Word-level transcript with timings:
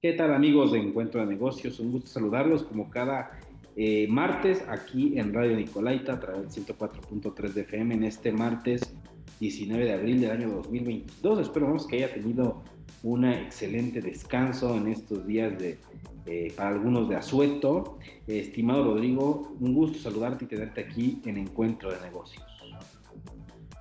¿Qué 0.00 0.12
tal 0.12 0.32
amigos 0.32 0.70
de 0.70 0.78
Encuentro 0.78 1.20
de 1.20 1.26
Negocios? 1.26 1.80
Un 1.80 1.92
gusto 1.92 2.08
saludarlos 2.08 2.62
como 2.62 2.90
cada 2.90 3.40
eh, 3.74 4.06
martes 4.08 4.64
aquí 4.68 5.18
en 5.18 5.34
Radio 5.34 5.56
Nicolaita 5.56 6.12
a 6.12 6.20
través 6.20 6.54
del 6.54 6.64
104.3 6.64 7.52
de 7.52 7.60
FM 7.62 7.94
en 7.94 8.04
este 8.04 8.30
martes 8.30 8.94
19 9.40 9.84
de 9.84 9.92
abril 9.92 10.20
del 10.20 10.30
año 10.30 10.50
2022. 10.50 11.40
Esperamos 11.40 11.88
que 11.88 11.96
haya 11.96 12.14
tenido 12.14 12.62
un 13.02 13.24
excelente 13.24 14.00
descanso 14.00 14.76
en 14.76 14.86
estos 14.86 15.26
días 15.26 15.58
de, 15.58 15.78
eh, 16.26 16.52
para 16.56 16.68
algunos 16.68 17.08
de 17.08 17.16
asueto. 17.16 17.98
estimado 18.28 18.84
Rodrigo, 18.84 19.56
un 19.58 19.74
gusto 19.74 19.98
saludarte 19.98 20.44
y 20.44 20.48
tenerte 20.48 20.82
aquí 20.82 21.20
en 21.24 21.38
Encuentro 21.38 21.90
de 21.90 22.00
Negocios. 22.00 22.51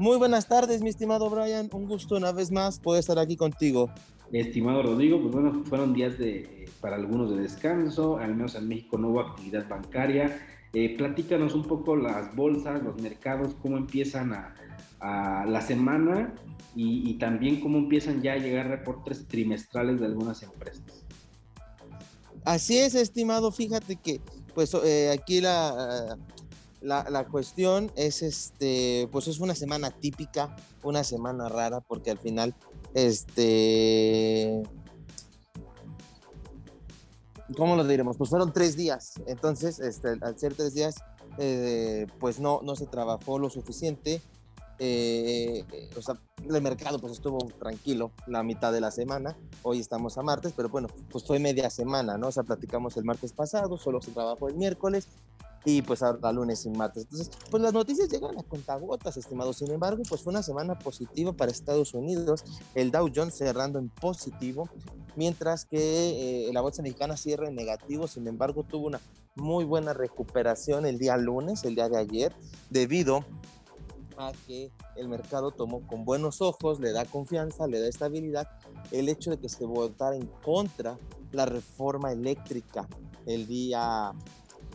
Muy 0.01 0.17
buenas 0.17 0.47
tardes, 0.47 0.81
mi 0.81 0.89
estimado 0.89 1.29
Brian. 1.29 1.69
Un 1.71 1.85
gusto 1.85 2.15
una 2.15 2.31
vez 2.31 2.49
más 2.49 2.79
poder 2.79 3.01
estar 3.01 3.19
aquí 3.19 3.37
contigo. 3.37 3.91
Estimado 4.31 4.81
Rodrigo, 4.81 5.21
pues 5.21 5.31
bueno, 5.31 5.63
fueron 5.63 5.93
días 5.93 6.17
de, 6.17 6.67
para 6.81 6.95
algunos 6.95 7.29
de 7.29 7.39
descanso, 7.39 8.17
al 8.17 8.33
menos 8.33 8.55
en 8.55 8.67
México 8.67 8.97
no 8.97 9.09
hubo 9.09 9.21
actividad 9.21 9.69
bancaria. 9.69 10.41
Eh, 10.73 10.97
platícanos 10.97 11.53
un 11.53 11.61
poco 11.61 11.95
las 11.95 12.35
bolsas, 12.35 12.81
los 12.81 12.99
mercados, 12.99 13.53
cómo 13.61 13.77
empiezan 13.77 14.33
a, 14.33 14.55
a 15.01 15.45
la 15.45 15.61
semana 15.61 16.33
y, 16.75 17.13
también 17.19 17.61
cómo 17.61 17.77
empiezan 17.77 18.23
ya 18.23 18.33
a 18.33 18.37
llegar 18.37 18.69
reportes 18.69 19.27
trimestrales 19.27 19.99
de 19.99 20.07
algunas 20.07 20.41
empresas. 20.41 21.05
Así 22.43 22.79
es, 22.79 22.95
estimado. 22.95 23.51
Fíjate 23.51 23.97
que, 23.97 24.19
pues, 24.55 24.73
eh, 24.83 25.11
aquí 25.11 25.41
la, 25.41 26.17
la, 26.81 27.05
la, 27.09 27.27
cuestión 27.27 27.91
es, 27.95 28.21
este, 28.21 29.07
pues, 29.11 29.27
es 29.27 29.39
una 29.39 29.55
semana 29.55 29.91
típica, 29.91 30.55
una 30.83 31.03
semana 31.03 31.47
rara, 31.49 31.81
porque 31.81 32.11
al 32.11 32.17
final, 32.17 32.55
este, 32.93 34.63
¿cómo 37.55 37.75
lo 37.75 37.83
diremos? 37.83 38.17
Pues 38.17 38.29
fueron 38.29 38.51
tres 38.51 38.75
días. 38.75 39.13
Entonces, 39.27 39.79
este, 39.79 40.17
al 40.21 40.37
ser 40.37 40.55
tres 40.55 40.73
días, 40.73 40.95
eh, 41.37 42.07
pues 42.19 42.39
no, 42.39 42.61
no 42.63 42.75
se 42.75 42.87
trabajó 42.87 43.39
lo 43.39 43.49
suficiente 43.49 44.21
eh, 44.83 45.63
o 45.95 46.01
sea, 46.01 46.15
el 46.43 46.59
mercado 46.59 46.97
pues 46.97 47.13
estuvo 47.13 47.37
tranquilo 47.59 48.11
la 48.25 48.41
mitad 48.41 48.73
de 48.73 48.81
la 48.81 48.89
semana, 48.89 49.37
hoy 49.61 49.79
estamos 49.79 50.17
a 50.17 50.23
martes, 50.23 50.53
pero 50.55 50.69
bueno, 50.69 50.87
pues 51.11 51.23
fue 51.23 51.37
media 51.37 51.69
semana, 51.69 52.17
¿no? 52.17 52.29
O 52.29 52.31
sea, 52.31 52.41
platicamos 52.41 52.97
el 52.97 53.03
martes 53.03 53.31
pasado, 53.31 53.77
solo 53.77 54.01
se 54.01 54.09
trabajó 54.09 54.47
el 54.47 54.55
miércoles 54.55 55.07
y 55.65 55.81
pues 55.81 56.01
ahora 56.01 56.31
lunes 56.31 56.65
y 56.65 56.69
martes. 56.69 57.03
Entonces, 57.03 57.31
pues 57.49 57.61
las 57.61 57.73
noticias 57.73 58.09
llegan 58.09 58.37
a 58.37 58.43
contagotas, 58.43 59.17
estimados. 59.17 59.57
Sin 59.57 59.71
embargo, 59.71 60.03
pues 60.07 60.21
fue 60.21 60.31
una 60.31 60.43
semana 60.43 60.77
positiva 60.79 61.33
para 61.33 61.51
Estados 61.51 61.93
Unidos, 61.93 62.43
el 62.75 62.91
Dow 62.91 63.09
Jones 63.13 63.35
cerrando 63.35 63.79
en 63.79 63.89
positivo, 63.89 64.69
mientras 65.15 65.65
que 65.65 66.47
eh, 66.47 66.53
la 66.53 66.61
bolsa 66.61 66.81
mexicana 66.81 67.17
cierra 67.17 67.47
en 67.47 67.55
negativo, 67.55 68.07
sin 68.07 68.27
embargo, 68.27 68.63
tuvo 68.63 68.87
una 68.87 69.01
muy 69.35 69.63
buena 69.63 69.93
recuperación 69.93 70.85
el 70.85 70.97
día 70.97 71.17
lunes, 71.17 71.63
el 71.63 71.75
día 71.75 71.89
de 71.89 71.97
ayer, 71.97 72.35
debido 72.69 73.25
que 74.45 74.71
el 74.95 75.07
mercado 75.07 75.51
tomó 75.51 75.85
con 75.87 76.05
buenos 76.05 76.41
ojos, 76.41 76.79
le 76.79 76.91
da 76.91 77.05
confianza, 77.05 77.65
le 77.65 77.79
da 77.79 77.87
estabilidad, 77.87 78.47
el 78.91 79.09
hecho 79.09 79.31
de 79.31 79.39
que 79.39 79.49
se 79.49 79.65
votara 79.65 80.15
en 80.15 80.27
contra 80.43 80.99
la 81.31 81.45
reforma 81.45 82.11
eléctrica 82.11 82.87
el 83.25 83.47
día 83.47 84.13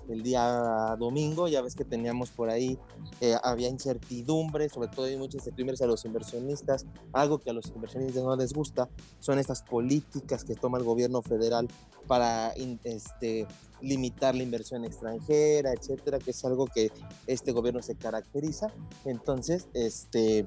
el 0.09 0.23
día 0.23 0.97
domingo, 0.99 1.49
ya 1.49 1.63
ves 1.63 1.75
que 1.75 1.85
teníamos 1.85 2.31
por 2.31 2.51
ahí, 2.51 2.79
eh, 3.21 3.35
había 3.43 3.69
incertidumbre, 3.69 4.69
sobre 4.69 4.89
todo 4.89 5.07
hay 5.07 5.17
mucha 5.17 5.37
incertidumbre 5.37 5.77
a 5.83 5.87
los 5.87 6.05
inversionistas, 6.05 6.87
algo 7.13 7.39
que 7.39 7.51
a 7.51 7.53
los 7.53 7.67
inversionistas 7.69 8.23
no 8.23 8.37
les 8.37 8.53
gusta, 8.53 8.89
son 9.21 9.39
estas 9.39 9.63
políticas 9.63 10.45
que 10.45 10.55
toma 10.55 10.79
el 10.79 10.85
gobierno 10.85 11.23
federal 11.23 11.69
para 12.07 12.53
este, 12.85 13.47
limitar 13.81 14.35
la 14.35 14.43
inversión 14.43 14.85
extranjera, 14.85 15.73
etcétera, 15.73 16.19
que 16.19 16.31
es 16.31 16.45
algo 16.45 16.67
que 16.67 16.91
este 17.27 17.53
gobierno 17.53 17.83
se 17.83 17.95
caracteriza. 17.95 18.73
Entonces, 19.05 19.69
este, 19.75 20.47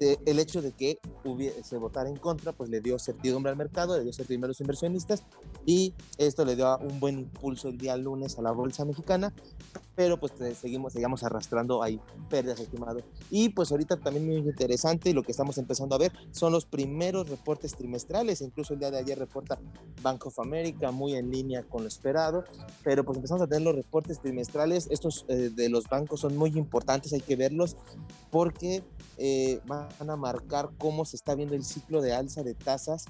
el 0.00 0.38
hecho 0.38 0.62
de 0.62 0.72
que 0.72 0.98
se 1.62 1.76
votara 1.76 2.08
en 2.08 2.16
contra, 2.16 2.52
pues 2.52 2.70
le 2.70 2.80
dio 2.80 2.98
certidumbre 2.98 3.50
al 3.50 3.56
mercado, 3.56 3.96
le 3.96 4.04
dio 4.04 4.12
certidumbre 4.12 4.46
a 4.46 4.48
los 4.48 4.60
inversionistas 4.60 5.24
y 5.64 5.94
esto 6.18 6.44
le 6.44 6.56
dio 6.56 6.76
un 6.78 6.98
buen 6.98 7.18
impulso 7.18 7.68
el 7.68 7.78
día 7.78 7.96
lunes 7.96 8.38
a 8.38 8.42
la 8.42 8.50
bolsa 8.50 8.84
mexicana, 8.84 9.32
pero 9.94 10.18
pues 10.18 10.32
seguimos, 10.58 10.94
seguimos 10.94 11.22
arrastrando 11.22 11.82
ahí 11.82 12.00
pérdidas, 12.28 12.60
estimado. 12.60 13.02
Y 13.30 13.50
pues 13.50 13.70
ahorita 13.70 13.96
también 13.98 14.26
muy 14.26 14.36
interesante 14.36 15.12
lo 15.12 15.22
que 15.22 15.32
estamos 15.32 15.58
empezando 15.58 15.94
a 15.94 15.98
ver 15.98 16.12
son 16.32 16.52
los 16.52 16.64
primeros 16.64 17.28
reportes 17.28 17.74
trimestrales, 17.76 18.40
incluso 18.40 18.74
el 18.74 18.80
día 18.80 18.90
de 18.90 18.98
ayer 18.98 19.18
reporta 19.18 19.58
Bank 20.02 20.26
of 20.26 20.38
America 20.40 20.90
muy 20.90 21.14
en 21.14 21.30
línea 21.30 21.62
con 21.62 21.82
lo 21.82 21.88
esperado, 21.88 22.44
pero 22.82 23.04
pues 23.04 23.16
empezamos 23.16 23.42
a 23.42 23.46
tener 23.46 23.62
los 23.62 23.74
reportes 23.74 24.20
trimestrales, 24.20 24.88
estos 24.90 25.24
eh, 25.28 25.50
de 25.54 25.68
los 25.68 25.84
bancos 25.84 26.20
son 26.20 26.36
muy 26.36 26.50
importantes, 26.50 27.12
hay 27.12 27.20
que 27.20 27.36
verlos 27.36 27.76
porque 28.30 28.82
eh, 29.18 29.60
van 29.66 30.10
a 30.10 30.16
marcar 30.16 30.70
cómo 30.78 31.04
se 31.04 31.16
está 31.16 31.34
viendo 31.34 31.54
el 31.54 31.64
ciclo 31.64 32.00
de 32.00 32.14
alza 32.14 32.42
de 32.42 32.54
tasas 32.54 33.04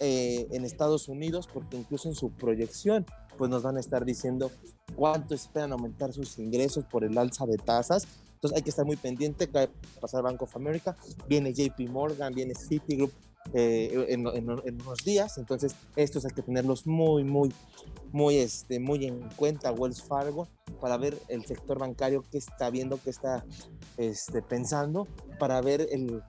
eh, 0.00 0.48
en 0.50 0.64
Estados 0.64 1.08
Unidos, 1.08 1.48
porque 1.52 1.76
incluso 1.76 2.08
en 2.08 2.14
su 2.14 2.30
proyección, 2.30 3.06
pues 3.36 3.50
nos 3.50 3.62
van 3.62 3.76
a 3.76 3.80
estar 3.80 4.04
diciendo 4.04 4.50
cuánto 4.96 5.34
esperan 5.34 5.72
aumentar 5.72 6.12
sus 6.12 6.38
ingresos 6.38 6.84
por 6.84 7.04
el 7.04 7.16
alza 7.16 7.46
de 7.46 7.56
tasas. 7.56 8.06
Entonces 8.34 8.56
hay 8.56 8.62
que 8.62 8.70
estar 8.70 8.84
muy 8.84 8.96
pendiente, 8.96 9.46
que 9.46 9.52
va 9.52 9.62
a 9.64 10.00
pasar 10.00 10.22
Bank 10.22 10.42
of 10.42 10.56
America, 10.56 10.96
viene 11.28 11.52
JP 11.52 11.88
Morgan, 11.90 12.34
viene 12.34 12.54
Citigroup 12.54 13.12
eh, 13.54 14.06
en, 14.08 14.26
en, 14.26 14.50
unos 14.50 15.04
días, 15.04 15.36
entonces 15.38 15.74
estos 15.96 16.24
hay 16.24 16.30
que 16.30 16.42
tenerlos 16.42 16.86
muy, 16.86 17.24
muy, 17.24 17.52
muy, 18.12 18.38
este, 18.38 18.80
muy 18.80 19.04
en 19.04 19.28
cuenta, 19.36 19.72
Wells 19.72 20.02
Fargo, 20.02 20.48
para 20.80 20.96
ver 20.96 21.18
el 21.28 21.44
sector 21.44 21.78
bancario 21.78 22.24
que 22.30 22.38
está 22.38 22.70
viendo, 22.70 23.00
que 23.02 23.10
está 23.10 23.44
este, 23.96 24.42
pensando, 24.42 25.06
para 25.38 25.60
ver 25.60 25.86
el, 25.90 26.22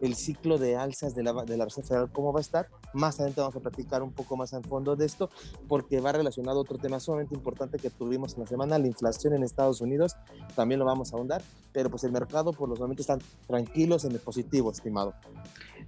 el 0.00 0.14
ciclo 0.14 0.58
de 0.58 0.76
alzas 0.76 1.14
de 1.14 1.22
la, 1.22 1.32
de 1.44 1.56
la 1.56 1.64
Reserva 1.64 1.88
Federal, 1.88 2.10
cómo 2.12 2.32
va 2.32 2.40
a 2.40 2.42
estar. 2.42 2.68
Más 2.92 3.16
adelante 3.16 3.40
vamos 3.40 3.56
a 3.56 3.60
platicar 3.60 4.02
un 4.02 4.12
poco 4.12 4.36
más 4.36 4.52
en 4.52 4.62
fondo 4.62 4.96
de 4.96 5.06
esto, 5.06 5.30
porque 5.68 6.00
va 6.00 6.12
relacionado 6.12 6.58
a 6.58 6.62
otro 6.62 6.78
tema 6.78 7.00
sumamente 7.00 7.34
importante 7.34 7.78
que 7.78 7.90
tuvimos 7.90 8.34
en 8.34 8.40
la 8.40 8.46
semana, 8.46 8.78
la 8.78 8.86
inflación 8.86 9.34
en 9.34 9.42
Estados 9.42 9.80
Unidos. 9.80 10.16
También 10.54 10.78
lo 10.78 10.84
vamos 10.84 11.12
a 11.12 11.16
ahondar, 11.16 11.42
pero 11.72 11.90
pues 11.90 12.04
el 12.04 12.12
mercado 12.12 12.52
por 12.52 12.68
los 12.68 12.78
momentos 12.78 13.04
están 13.04 13.20
tranquilos 13.46 14.04
en 14.04 14.12
el 14.12 14.18
positivo, 14.18 14.70
estimado. 14.70 15.14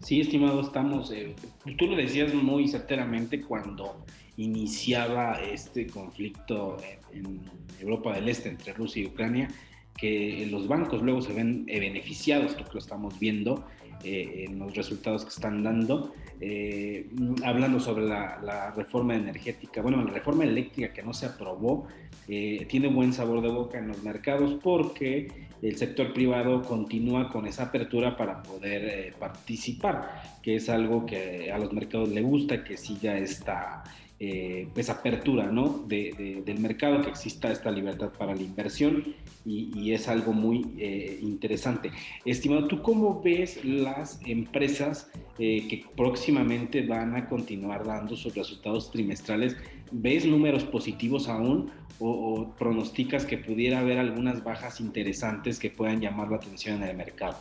Sí, 0.00 0.20
estimado, 0.20 0.60
estamos, 0.60 1.10
eh, 1.10 1.34
tú 1.76 1.86
lo 1.86 1.96
decías 1.96 2.32
muy 2.32 2.68
certeramente 2.68 3.42
cuando 3.42 4.04
iniciaba 4.36 5.40
este 5.42 5.88
conflicto 5.88 6.76
en 7.12 7.40
Europa 7.80 8.14
del 8.14 8.28
Este 8.28 8.48
entre 8.48 8.72
Rusia 8.72 9.02
y 9.02 9.06
Ucrania, 9.06 9.48
que 9.96 10.46
los 10.50 10.68
bancos 10.68 11.02
luego 11.02 11.20
se 11.20 11.32
ven 11.32 11.66
beneficiados, 11.66 12.54
creo 12.54 12.66
que 12.66 12.74
lo 12.74 12.78
estamos 12.78 13.18
viendo 13.18 13.64
eh, 14.04 14.44
en 14.48 14.58
los 14.58 14.74
resultados 14.74 15.24
que 15.24 15.30
están 15.30 15.62
dando, 15.62 16.14
eh, 16.40 17.08
hablando 17.44 17.80
sobre 17.80 18.06
la, 18.06 18.72
reforma 18.76 19.16
energética, 19.16 19.82
bueno, 19.82 20.02
la 20.04 20.12
reforma 20.12 20.44
eléctrica 20.44 20.92
que 20.92 21.02
no 21.02 21.12
se 21.12 21.26
aprobó, 21.26 21.86
tiene 22.26 22.88
buen 22.88 23.14
sabor 23.14 23.40
de 23.40 23.48
boca 23.48 23.78
en 23.78 23.88
los 23.88 24.02
mercados 24.02 24.58
porque 24.62 25.28
el 25.62 25.76
sector 25.76 26.12
privado 26.12 26.60
continúa 26.62 27.30
con 27.30 27.46
esa 27.46 27.64
apertura 27.64 28.18
para 28.18 28.42
poder 28.42 29.14
participar, 29.18 30.22
que 30.42 30.56
es 30.56 30.68
algo 30.68 31.06
que 31.06 31.50
a 31.50 31.56
los 31.56 31.72
mercados 31.72 32.10
le 32.10 32.20
gusta, 32.20 32.62
que 32.64 32.76
siga 32.76 33.16
esta 33.16 33.82
eh, 34.20 34.68
apertura 34.88 35.46
¿no? 35.46 35.84
del 35.86 36.58
mercado, 36.58 37.02
que 37.02 37.10
exista 37.10 37.52
esta 37.52 37.70
libertad 37.70 38.10
para 38.18 38.34
la 38.34 38.42
inversión 38.42 39.14
y, 39.44 39.92
es 39.92 40.08
algo 40.08 40.32
muy 40.32 40.66
eh, 40.78 41.18
interesante. 41.22 41.90
Estimado, 42.24 42.66
¿tú 42.66 42.82
cómo 42.82 43.22
ves 43.22 43.64
las 43.64 44.20
empresas 44.26 45.10
eh, 45.38 45.66
que 45.68 45.84
próximamente 45.96 46.82
van 46.82 47.16
a 47.16 47.28
continuar 47.28 47.86
dando 47.86 48.16
sus 48.16 48.34
resultados 48.34 48.90
trimestrales? 48.90 49.56
¿Ves 49.90 50.26
números 50.26 50.64
positivos 50.64 51.28
aún 51.28 51.70
o, 51.98 52.10
o 52.10 52.56
pronosticas 52.56 53.24
que 53.24 53.38
pudiera 53.38 53.78
haber 53.78 53.98
algunas 53.98 54.44
bajas 54.44 54.80
interesantes 54.80 55.58
que 55.58 55.70
puedan 55.70 56.00
llamar 56.00 56.28
la 56.28 56.36
atención 56.36 56.82
en 56.82 56.90
el 56.90 56.96
mercado? 56.96 57.38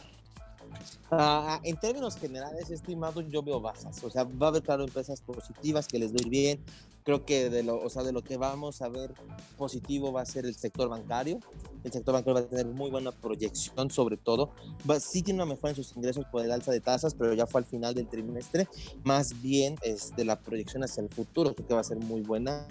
Ah, 1.10 1.60
en 1.63 1.78
términos 1.78 2.18
generales, 2.18 2.69
estimado, 2.69 3.22
yo 3.22 3.42
veo 3.42 3.62
bajas. 3.62 4.04
O 4.04 4.10
sea, 4.10 4.24
va 4.24 4.48
a 4.48 4.50
haber, 4.50 4.63
claro, 4.63 4.84
empresas 4.84 5.22
positivas 5.22 5.88
que 5.88 6.00
les 6.00 6.13
doy 6.13 6.30
bien. 6.30 6.60
Creo 7.04 7.24
que 7.24 7.50
de 7.50 7.63
lo, 7.63 7.81
o 7.81 7.89
sea, 7.89 8.04
de 8.04 8.12
lo 8.12 8.22
que 8.22 8.36
vamos 8.36 8.81
a 8.81 8.89
ver 8.89 9.13
positivo 9.57 10.12
va 10.12 10.22
a 10.22 10.25
ser 10.25 10.45
el 10.45 10.56
sector 10.56 10.89
bancario. 10.89 11.39
El 11.86 11.92
sector 11.94 12.13
bancario 12.13 12.34
va 12.34 12.39
a 12.42 12.50
tener 12.50 12.66
muy 12.66 12.89
buena 12.89 13.13
proyección, 13.13 13.89
sobre 13.89 14.18
todo. 14.18 14.51
Va, 14.89 15.00
sí 15.00 15.22
tiene 15.22 15.42
una 15.42 15.54
mejora 15.54 15.69
en 15.69 15.78
sus 15.78 15.95
ingresos 15.95 16.25
por 16.30 16.44
el 16.44 16.51
alza 16.51 16.74
de 16.74 16.81
tasas, 16.81 17.13
pero 17.13 17.34
ya 17.34 17.48
fue 17.48 17.62
al 17.62 17.66
final 17.66 17.95
del 17.95 18.10
trimestre. 18.10 18.68
Más 19.06 19.42
bien, 19.42 19.78
este, 19.84 20.25
la 20.25 20.38
proyección 20.38 20.84
hacia 20.84 21.01
el 21.01 21.10
futuro, 21.10 21.56
creo 21.56 21.68
que 21.68 21.74
va 21.74 21.80
a 21.80 21.86
ser 21.86 21.98
muy 21.98 22.22
buena 22.22 22.68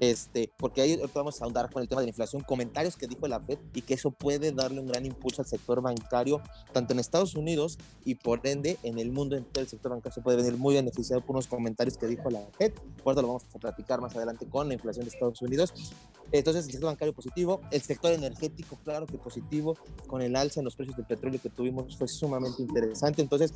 este, 0.00 0.52
porque 0.56 0.80
ahí 0.80 1.00
vamos 1.14 1.40
a 1.40 1.44
ahondar 1.44 1.70
con 1.70 1.82
el 1.82 1.88
tema 1.88 2.00
de 2.00 2.06
la 2.06 2.10
inflación, 2.10 2.42
comentarios 2.42 2.96
que 2.96 3.06
dijo 3.06 3.26
la 3.26 3.40
Fed 3.40 3.58
y 3.74 3.82
que 3.82 3.94
eso 3.94 4.10
puede 4.10 4.52
darle 4.52 4.80
un 4.80 4.86
gran 4.86 5.04
impulso 5.06 5.42
al 5.42 5.48
sector 5.48 5.80
bancario, 5.80 6.42
tanto 6.72 6.92
en 6.92 6.98
Estados 6.98 7.34
Unidos 7.34 7.78
y 8.04 8.14
por 8.14 8.46
ende 8.46 8.78
en 8.82 8.98
el 8.98 9.10
mundo 9.10 9.36
entero 9.36 9.62
el 9.62 9.68
sector 9.68 9.92
bancario 9.92 10.14
se 10.14 10.20
puede 10.20 10.36
venir 10.36 10.56
muy 10.56 10.74
beneficiado 10.74 11.20
por 11.20 11.36
unos 11.36 11.46
comentarios 11.46 11.96
que 11.96 12.06
dijo 12.06 12.30
la 12.30 12.40
Fed, 12.56 12.72
por 13.02 13.12
eso 13.12 13.22
lo 13.22 13.28
vamos 13.28 13.44
a 13.54 13.58
platicar 13.58 14.00
más 14.00 14.14
adelante 14.16 14.46
con 14.46 14.68
la 14.68 14.74
inflación 14.74 15.04
de 15.04 15.10
Estados 15.10 15.42
Unidos. 15.42 15.74
Entonces 16.32 16.66
el 16.66 16.72
sector 16.72 16.90
bancario 16.90 17.14
positivo, 17.14 17.60
el 17.70 17.80
sector 17.80 18.12
energético 18.12 18.78
claro 18.84 19.06
que 19.06 19.18
positivo, 19.18 19.76
con 20.06 20.22
el 20.22 20.36
alza 20.36 20.60
en 20.60 20.64
los 20.64 20.76
precios 20.76 20.96
del 20.96 21.06
petróleo 21.06 21.40
que 21.40 21.48
tuvimos 21.48 21.96
fue 21.96 22.08
sumamente 22.08 22.62
interesante, 22.62 23.22
entonces 23.22 23.52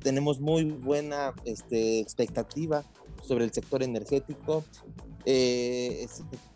tenemos 0.00 0.40
muy 0.40 0.64
buena 0.64 1.34
este, 1.44 2.00
expectativa 2.00 2.84
sobre 3.22 3.44
el 3.44 3.52
sector 3.52 3.82
energético. 3.82 4.64
Eh, 5.28 6.06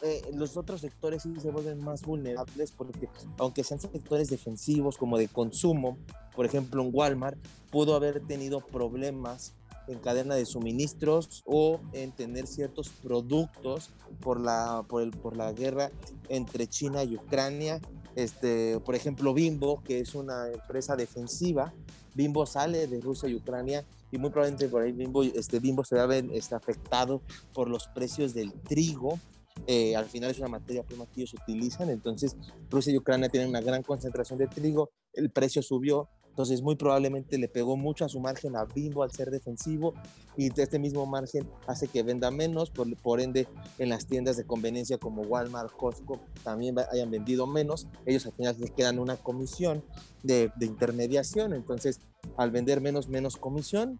eh, 0.02 0.22
los 0.32 0.56
otros 0.56 0.80
sectores 0.80 1.24
sí 1.24 1.34
se 1.40 1.50
vuelven 1.50 1.82
más 1.82 2.02
vulnerables 2.02 2.70
porque 2.70 3.08
aunque 3.38 3.64
sean 3.64 3.80
sectores 3.80 4.30
defensivos 4.30 4.96
como 4.96 5.18
de 5.18 5.26
consumo, 5.26 5.98
por 6.36 6.46
ejemplo 6.46 6.82
en 6.82 6.90
Walmart 6.92 7.36
pudo 7.72 7.96
haber 7.96 8.20
tenido 8.20 8.60
problemas 8.60 9.54
en 9.88 9.98
cadena 9.98 10.34
de 10.34 10.46
suministros 10.46 11.42
o 11.46 11.80
en 11.92 12.12
tener 12.12 12.46
ciertos 12.46 12.88
productos 12.88 13.90
por 14.20 14.40
la, 14.40 14.84
por 14.88 15.02
el, 15.02 15.10
por 15.10 15.36
la 15.36 15.52
guerra 15.52 15.90
entre 16.28 16.66
China 16.66 17.04
y 17.04 17.16
Ucrania. 17.16 17.80
Este, 18.14 18.78
por 18.80 18.94
ejemplo, 18.94 19.34
Bimbo, 19.34 19.82
que 19.82 20.00
es 20.00 20.14
una 20.14 20.48
empresa 20.48 20.96
defensiva, 20.96 21.72
Bimbo 22.14 22.46
sale 22.46 22.86
de 22.86 23.00
Rusia 23.00 23.28
y 23.28 23.36
Ucrania 23.36 23.84
y 24.10 24.18
muy 24.18 24.30
probablemente 24.30 24.68
por 24.68 24.82
ahí 24.82 24.92
Bimbo, 24.92 25.22
este, 25.22 25.60
Bimbo 25.60 25.84
se 25.84 25.94
ver 26.06 26.26
este, 26.32 26.54
afectado 26.54 27.22
por 27.54 27.68
los 27.68 27.88
precios 27.88 28.34
del 28.34 28.52
trigo. 28.52 29.18
Eh, 29.66 29.94
al 29.94 30.06
final 30.06 30.30
es 30.30 30.38
una 30.38 30.48
materia 30.48 30.82
prima 30.82 31.06
que 31.06 31.20
ellos 31.20 31.34
utilizan, 31.34 31.90
entonces 31.90 32.36
Rusia 32.70 32.92
y 32.92 32.96
Ucrania 32.96 33.28
tienen 33.28 33.50
una 33.50 33.60
gran 33.60 33.82
concentración 33.82 34.38
de 34.38 34.46
trigo, 34.46 34.90
el 35.12 35.30
precio 35.30 35.62
subió, 35.62 36.08
entonces 36.30 36.62
muy 36.62 36.76
probablemente 36.76 37.36
le 37.38 37.48
pegó 37.48 37.76
mucho 37.76 38.04
a 38.04 38.08
su 38.08 38.20
margen 38.20 38.56
a 38.56 38.64
Bimbo 38.64 39.02
al 39.02 39.12
ser 39.12 39.30
defensivo 39.30 39.94
y 40.36 40.48
este 40.60 40.78
mismo 40.78 41.04
margen 41.06 41.48
hace 41.66 41.88
que 41.88 42.02
venda 42.02 42.30
menos, 42.30 42.70
por, 42.70 42.94
por 42.96 43.20
ende 43.20 43.46
en 43.78 43.90
las 43.90 44.06
tiendas 44.06 44.36
de 44.36 44.44
conveniencia 44.44 44.96
como 44.98 45.22
Walmart, 45.22 45.72
Costco 45.76 46.20
también 46.42 46.76
hayan 46.90 47.10
vendido 47.10 47.46
menos, 47.46 47.86
ellos 48.06 48.24
al 48.26 48.32
final 48.32 48.56
les 48.58 48.70
quedan 48.70 48.98
una 48.98 49.16
comisión 49.16 49.82
de, 50.22 50.50
de 50.56 50.66
intermediación, 50.66 51.52
entonces 51.52 52.00
al 52.36 52.50
vender 52.50 52.80
menos, 52.80 53.08
menos 53.08 53.36
comisión, 53.36 53.98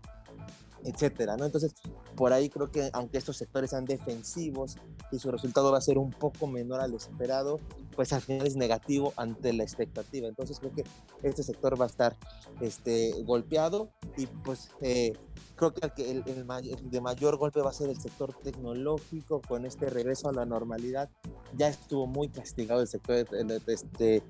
etcétera, 0.85 1.37
¿no? 1.37 1.45
Entonces, 1.45 1.75
por 2.17 2.33
ahí 2.33 2.49
creo 2.49 2.71
que 2.71 2.91
aunque 2.93 3.19
estos 3.19 3.37
sectores 3.37 3.71
sean 3.71 3.85
defensivos 3.85 4.77
y 5.13 5.19
su 5.19 5.31
resultado 5.31 5.73
va 5.73 5.79
a 5.79 5.83
ser 5.83 5.99
un 5.99 6.11
poco 6.11 6.47
menor 6.47 6.81
al 6.81 6.95
esperado, 6.95 7.61
pues 7.95 8.13
al 8.13 8.21
final 8.21 8.47
es 8.47 8.57
negativo 8.57 9.13
ante 9.17 9.53
la 9.53 9.63
expectativa. 9.63 10.29
Entonces 10.29 10.59
creo 10.59 10.73
que 10.73 10.85
este 11.23 11.43
sector 11.43 11.81
va 11.81 11.85
a 11.85 11.89
estar 11.89 12.17
este, 12.61 13.13
golpeado 13.25 13.91
y 14.17 14.27
pues 14.27 14.71
eh, 14.81 15.13
creo 15.57 15.73
que 15.73 16.11
el, 16.11 16.25
de 16.25 17.01
mayor 17.01 17.37
golpe 17.37 17.61
va 17.61 17.71
a 17.71 17.75
ser 17.75 17.91
el 17.91 18.01
sector 18.01 18.35
tecnológico 18.43 19.41
con 19.43 19.67
este 19.67 19.91
regreso 19.91 20.29
a 20.29 20.33
la 20.33 20.47
normalidad. 20.47 21.11
Ya 21.57 21.69
estuvo 21.69 22.07
muy 22.07 22.29
castigado 22.29 22.81
el 22.81 22.89
sector 22.89 23.27
este, 23.67 24.23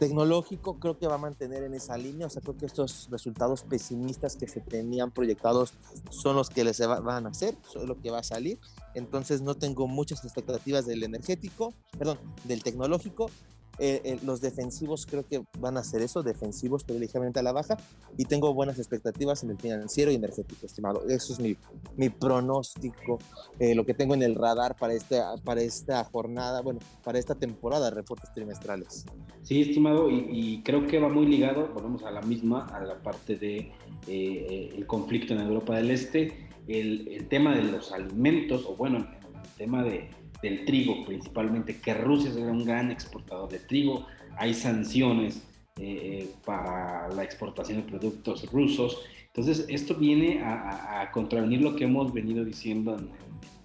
tecnológico 0.00 0.80
creo 0.80 0.98
que 0.98 1.06
va 1.06 1.16
a 1.16 1.18
mantener 1.18 1.62
en 1.62 1.74
esa 1.74 1.96
línea, 1.96 2.26
o 2.26 2.30
sea, 2.30 2.40
creo 2.40 2.56
que 2.56 2.64
estos 2.64 3.06
resultados 3.10 3.62
pesimistas 3.62 4.34
que 4.34 4.48
se 4.48 4.60
tenían 4.60 5.10
proyectados 5.10 5.74
son 6.08 6.36
los 6.36 6.48
que 6.48 6.64
les 6.64 6.80
van 6.80 7.26
a 7.26 7.28
hacer, 7.28 7.54
son 7.70 7.86
lo 7.86 8.00
que 8.00 8.10
va 8.10 8.20
a 8.20 8.24
salir, 8.24 8.58
entonces 8.94 9.42
no 9.42 9.54
tengo 9.54 9.86
muchas 9.86 10.24
expectativas 10.24 10.86
del 10.86 11.04
energético, 11.04 11.74
perdón, 11.98 12.18
del 12.44 12.62
tecnológico, 12.62 13.30
eh, 13.80 14.02
eh, 14.04 14.18
los 14.26 14.42
defensivos 14.42 15.06
creo 15.06 15.26
que 15.26 15.42
van 15.58 15.78
a 15.78 15.82
ser 15.82 16.02
eso, 16.02 16.22
defensivos 16.22 16.84
pero 16.84 16.98
ligeramente 16.98 17.40
a 17.40 17.42
la 17.42 17.52
baja, 17.52 17.78
y 18.18 18.26
tengo 18.26 18.52
buenas 18.52 18.78
expectativas 18.78 19.42
en 19.42 19.50
el 19.50 19.56
financiero 19.56 20.10
y 20.10 20.16
energético, 20.16 20.66
estimado. 20.66 21.02
Eso 21.08 21.32
es 21.32 21.40
mi, 21.40 21.56
mi 21.96 22.10
pronóstico, 22.10 23.18
eh, 23.58 23.74
lo 23.74 23.86
que 23.86 23.94
tengo 23.94 24.14
en 24.14 24.22
el 24.22 24.34
radar 24.34 24.76
para, 24.76 24.92
este, 24.92 25.18
para 25.44 25.62
esta 25.62 26.04
jornada, 26.04 26.60
bueno, 26.60 26.80
para 27.02 27.18
esta 27.18 27.34
temporada 27.34 27.86
de 27.86 27.96
reportes 27.96 28.30
trimestrales. 28.34 29.06
Sí, 29.42 29.62
estimado, 29.62 30.10
y, 30.10 30.62
creo 30.62 30.86
que 30.86 30.98
va 30.98 31.08
muy 31.08 31.24
ligado, 31.24 31.68
volvemos 31.72 32.02
a 32.02 32.10
la 32.10 32.20
misma, 32.20 32.66
a 32.66 32.84
la 32.84 33.02
parte 33.02 33.36
de 33.36 33.72
el 34.06 34.86
conflicto 34.86 35.32
en 35.32 35.40
Europa 35.40 35.76
del 35.76 35.90
Este, 35.90 36.48
el, 36.68 37.08
el 37.08 37.28
tema 37.28 37.54
de 37.54 37.62
los 37.62 37.92
alimentos, 37.92 38.66
o 38.66 38.76
bueno, 38.76 38.98
el 38.98 39.50
tema 39.56 39.82
de 39.82 40.19
del 40.42 40.64
trigo 40.64 41.04
principalmente, 41.04 41.80
que 41.80 41.94
Rusia 41.94 42.30
es 42.30 42.36
un 42.36 42.64
gran 42.64 42.90
exportador 42.90 43.48
de 43.50 43.58
trigo, 43.58 44.06
hay 44.36 44.54
sanciones 44.54 45.42
eh, 45.76 46.28
para 46.44 47.08
la 47.08 47.22
exportación 47.22 47.78
de 47.78 47.84
productos 47.84 48.50
rusos. 48.50 49.00
Entonces, 49.26 49.66
esto 49.68 49.94
viene 49.94 50.40
a, 50.42 51.10
contravenir 51.12 51.62
lo 51.62 51.76
que 51.76 51.84
hemos 51.84 52.12
venido 52.12 52.44
diciendo 52.44 52.96
en, 52.98 53.08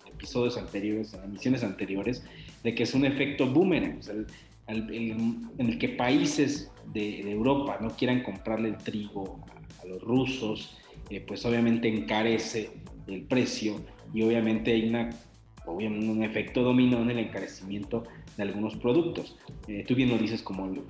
episodios 0.08 0.58
anteriores, 0.58 1.14
en 1.14 1.24
emisiones 1.24 1.64
anteriores, 1.64 2.24
de 2.64 2.74
que 2.74 2.84
es 2.84 2.94
un 2.94 3.06
efecto 3.06 3.48
boomerang, 3.48 4.00
en 4.68 5.50
el 5.58 5.78
que 5.78 5.90
países 5.90 6.72
de, 6.94 7.32
Europa 7.32 7.78
no 7.82 7.90
quieran 7.90 8.24
comprarle 8.24 8.70
el 8.70 8.78
trigo 8.78 9.44
a, 9.82 9.86
los 9.86 10.02
rusos, 10.02 10.78
eh, 11.10 11.20
pues 11.20 11.46
obviamente 11.46 11.88
encarece 11.88 12.72
el 13.08 13.24
precio 13.24 13.82
y 14.14 14.24
obviamente 14.24 14.72
hay 14.72 14.88
una 14.88 15.10
obviamente 15.66 16.08
un 16.08 16.24
efecto 16.24 16.64
dominó 16.64 17.02
en 17.02 17.12
el 17.12 17.20
encarecimiento 17.20 18.04
de 18.38 18.44
algunos 18.44 18.76
productos. 18.76 19.38
Eh, 19.68 19.84
tú 19.88 19.96
bien 19.96 20.10
lo 20.10 20.18
dices 20.18 20.42
como 20.42 20.74
eh, 20.74 20.82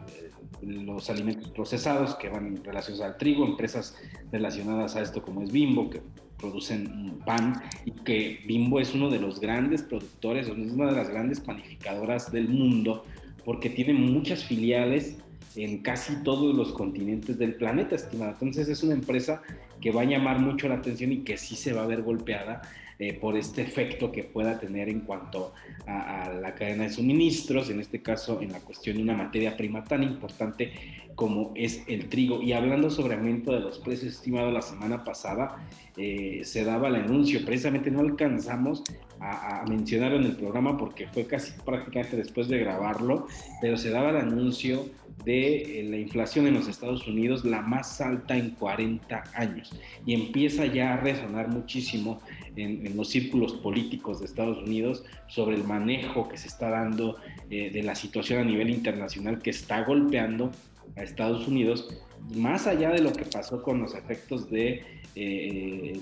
los 0.61 1.09
alimentos 1.09 1.49
procesados 1.49 2.15
que 2.15 2.29
van 2.29 2.63
relacionados 2.63 3.05
al 3.05 3.17
trigo, 3.17 3.45
empresas 3.45 3.97
relacionadas 4.31 4.95
a 4.95 5.01
esto 5.01 5.21
como 5.21 5.41
es 5.41 5.51
Bimbo, 5.51 5.89
que 5.89 6.01
producen 6.37 7.19
pan 7.25 7.61
y 7.85 7.91
que 7.91 8.39
Bimbo 8.45 8.79
es 8.79 8.93
uno 8.93 9.09
de 9.09 9.19
los 9.19 9.39
grandes 9.39 9.83
productores, 9.83 10.47
es 10.47 10.71
una 10.71 10.87
de 10.87 10.95
las 10.95 11.09
grandes 11.09 11.39
panificadoras 11.39 12.31
del 12.31 12.49
mundo 12.49 13.05
porque 13.43 13.69
tiene 13.69 13.93
muchas 13.93 14.43
filiales 14.43 15.17
en 15.55 15.81
casi 15.81 16.21
todos 16.23 16.53
los 16.53 16.73
continentes 16.73 17.37
del 17.37 17.55
planeta, 17.55 17.95
estimado. 17.95 18.31
Entonces 18.31 18.67
es 18.67 18.83
una 18.83 18.93
empresa 18.93 19.41
que 19.79 19.91
va 19.91 20.01
a 20.01 20.05
llamar 20.05 20.39
mucho 20.39 20.67
la 20.67 20.75
atención 20.75 21.11
y 21.11 21.19
que 21.19 21.37
sí 21.37 21.55
se 21.55 21.71
va 21.71 21.83
a 21.83 21.87
ver 21.87 22.01
golpeada 22.01 22.61
eh, 22.97 23.13
por 23.13 23.35
este 23.37 23.61
efecto 23.61 24.11
que 24.11 24.23
pueda 24.23 24.59
tener 24.59 24.87
en 24.89 25.01
cuanto 25.01 25.53
a, 25.85 26.29
la 26.29 26.55
cadena 26.55 26.83
de 26.83 26.89
suministros, 26.89 27.69
en 27.69 27.79
este 27.79 28.01
caso 28.01 28.41
en 28.41 28.51
la 28.51 28.59
cuestión 28.59 28.97
de 28.97 29.03
una 29.03 29.13
materia 29.13 29.57
prima 29.57 29.83
tan 29.83 30.03
importante 30.03 30.71
como 31.15 31.51
es 31.55 31.83
el 31.87 32.07
trigo. 32.09 32.41
Y 32.41 32.53
hablando 32.53 32.89
sobre 32.89 33.15
aumento 33.15 33.51
de 33.51 33.59
los 33.59 33.79
precios 33.79 34.15
estimados 34.15 34.53
la 34.53 34.61
semana 34.61 35.03
pasada, 35.03 35.57
eh, 35.97 36.41
se 36.43 36.63
daba 36.63 36.87
el 36.87 36.95
anuncio, 36.95 37.43
precisamente 37.45 37.91
no 37.91 37.99
alcanzamos 37.99 38.83
a, 39.19 39.61
a, 39.61 39.65
mencionarlo 39.65 40.17
en 40.17 40.25
el 40.25 40.35
programa 40.35 40.77
porque 40.77 41.07
fue 41.07 41.25
casi 41.25 41.51
prácticamente 41.65 42.17
después 42.17 42.47
de 42.47 42.59
grabarlo, 42.59 43.27
pero 43.61 43.77
se 43.77 43.89
daba 43.89 44.09
el 44.09 44.17
anuncio 44.17 44.85
de 45.23 45.79
eh, 45.79 45.83
la 45.83 45.97
inflación 45.97 46.47
en 46.47 46.55
los 46.55 46.67
Estados 46.67 47.07
Unidos, 47.07 47.45
la 47.45 47.61
más 47.61 48.01
alta 48.01 48.37
en 48.37 48.51
40 48.51 49.23
años. 49.33 49.71
Y 50.05 50.13
empieza 50.13 50.65
ya 50.65 50.93
a 50.93 50.97
resonar 50.97 51.47
muchísimo 51.47 52.21
en, 52.55 52.95
los 52.95 53.09
círculos 53.09 53.53
políticos 53.53 54.19
de 54.19 54.25
Estados 54.25 54.57
Unidos 54.59 55.03
sobre 55.27 55.55
el 55.55 55.63
manejo 55.63 56.29
que 56.29 56.37
se 56.37 56.47
está 56.47 56.69
dando 56.69 57.17
eh, 57.49 57.71
de 57.71 57.83
la 57.83 57.95
situación 57.95 58.39
a 58.39 58.43
nivel 58.43 58.69
internacional 58.69 59.41
que 59.41 59.49
está 59.49 59.83
golpeando 59.83 60.51
a 60.95 61.03
Estados 61.03 61.47
Unidos, 61.47 61.89
más 62.35 62.67
allá 62.67 62.91
de 62.91 63.01
lo 63.01 63.11
que 63.11 63.25
pasó 63.25 63.61
con 63.61 63.81
los 63.81 63.95
efectos 63.95 64.49
de 64.49 64.83
eh, 65.15 65.97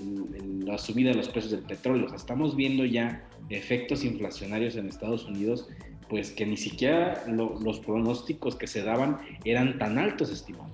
la 0.64 0.76
subida 0.76 1.10
de 1.10 1.16
los 1.16 1.28
precios 1.28 1.52
del 1.52 1.62
petróleo. 1.62 2.12
estamos 2.14 2.56
viendo 2.56 2.84
ya 2.84 3.24
efectos 3.48 4.04
inflacionarios 4.04 4.76
en 4.76 4.88
Estados 4.88 5.26
Unidos 5.26 5.68
pues 6.14 6.30
que 6.30 6.46
ni 6.46 6.56
siquiera 6.56 7.24
los 7.26 7.80
pronósticos 7.80 8.54
que 8.54 8.68
se 8.68 8.84
daban 8.84 9.18
eran 9.44 9.80
tan 9.80 9.98
altos, 9.98 10.30
estimado. 10.30 10.70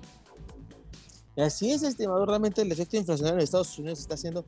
Así 1.35 1.71
es, 1.71 1.81
estimado. 1.81 2.23
Realmente 2.27 2.61
el 2.61 2.71
efecto 2.71 2.95
inflacionario 2.95 3.39
en 3.39 3.43
Estados 3.43 3.75
Unidos 3.79 4.01
está 4.01 4.15
siendo 4.17 4.45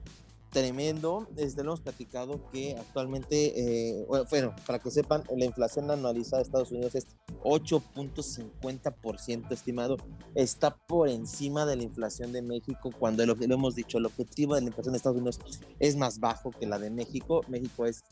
tremendo. 0.51 1.27
Desde 1.31 1.63
lo 1.63 1.71
hemos 1.71 1.81
platicado 1.81 2.47
que 2.51 2.75
actualmente, 2.77 3.95
eh, 3.95 4.05
bueno, 4.29 4.53
para 4.67 4.77
que 4.77 4.91
sepan, 4.91 5.23
la 5.35 5.45
inflación 5.45 5.89
anualizada 5.89 6.37
de 6.37 6.43
Estados 6.43 6.71
Unidos 6.71 6.93
es 6.93 7.07
8.50% 7.41 9.51
estimado. 9.51 9.97
Está 10.35 10.77
por 10.85 11.09
encima 11.09 11.65
de 11.65 11.75
la 11.75 11.81
inflación 11.81 12.31
de 12.33 12.43
México 12.43 12.91
cuando 12.99 13.25
lo, 13.25 13.33
lo 13.33 13.55
hemos 13.55 13.73
dicho, 13.73 13.97
el 13.97 14.05
objetivo 14.05 14.53
de 14.53 14.61
la 14.61 14.67
inflación 14.67 14.93
de 14.93 14.97
Estados 14.97 15.17
Unidos 15.17 15.39
es 15.79 15.95
más 15.95 16.19
bajo 16.19 16.51
que 16.51 16.67
la 16.67 16.77
de 16.77 16.91
México. 16.91 17.41
México 17.47 17.87
es 17.87 18.03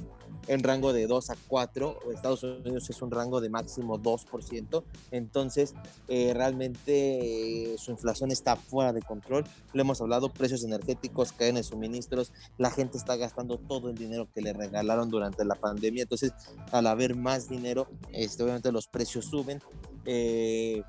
en 0.48 0.64
rango 0.64 0.94
de 0.94 1.08
2 1.08 1.30
a 1.30 1.36
4, 1.48 2.00
Estados 2.14 2.44
Unidos 2.44 2.90
es 2.90 3.02
un 3.02 3.12
rango 3.12 3.42
de 3.42 3.50
máximo 3.50 4.00
2%, 4.00 4.84
entonces 5.12 5.74
eh, 6.08 6.34
realmente 6.34 7.74
eh, 7.74 7.78
su 7.78 7.92
inflación 7.92 8.32
está 8.32 8.56
fuera 8.56 8.94
de 8.94 9.02
control, 9.02 9.46
lo 9.74 9.82
hemos 9.82 10.02
hablado, 10.02 10.30
precios 10.30 10.64
energéticos, 10.64 11.32
caen 11.32 11.56
de 11.56 11.64
suministros, 11.64 12.32
la 12.58 12.72
gente 12.72 12.98
está 12.98 13.16
gastando 13.16 13.58
todo 13.58 13.90
el 13.90 13.96
dinero 13.96 14.28
que 14.34 14.42
le 14.42 14.54
regalaron 14.54 15.10
durante 15.10 15.46
la 15.46 15.56
pandemia, 15.56 16.04
entonces 16.04 16.34
al 16.72 16.88
haber 16.88 17.16
más 17.16 17.50
dinero, 17.50 17.88
este, 18.12 18.44
obviamente 18.44 18.72
los 18.72 18.88
precios 18.88 19.26
suben. 19.26 19.62
Eh, 20.06 20.82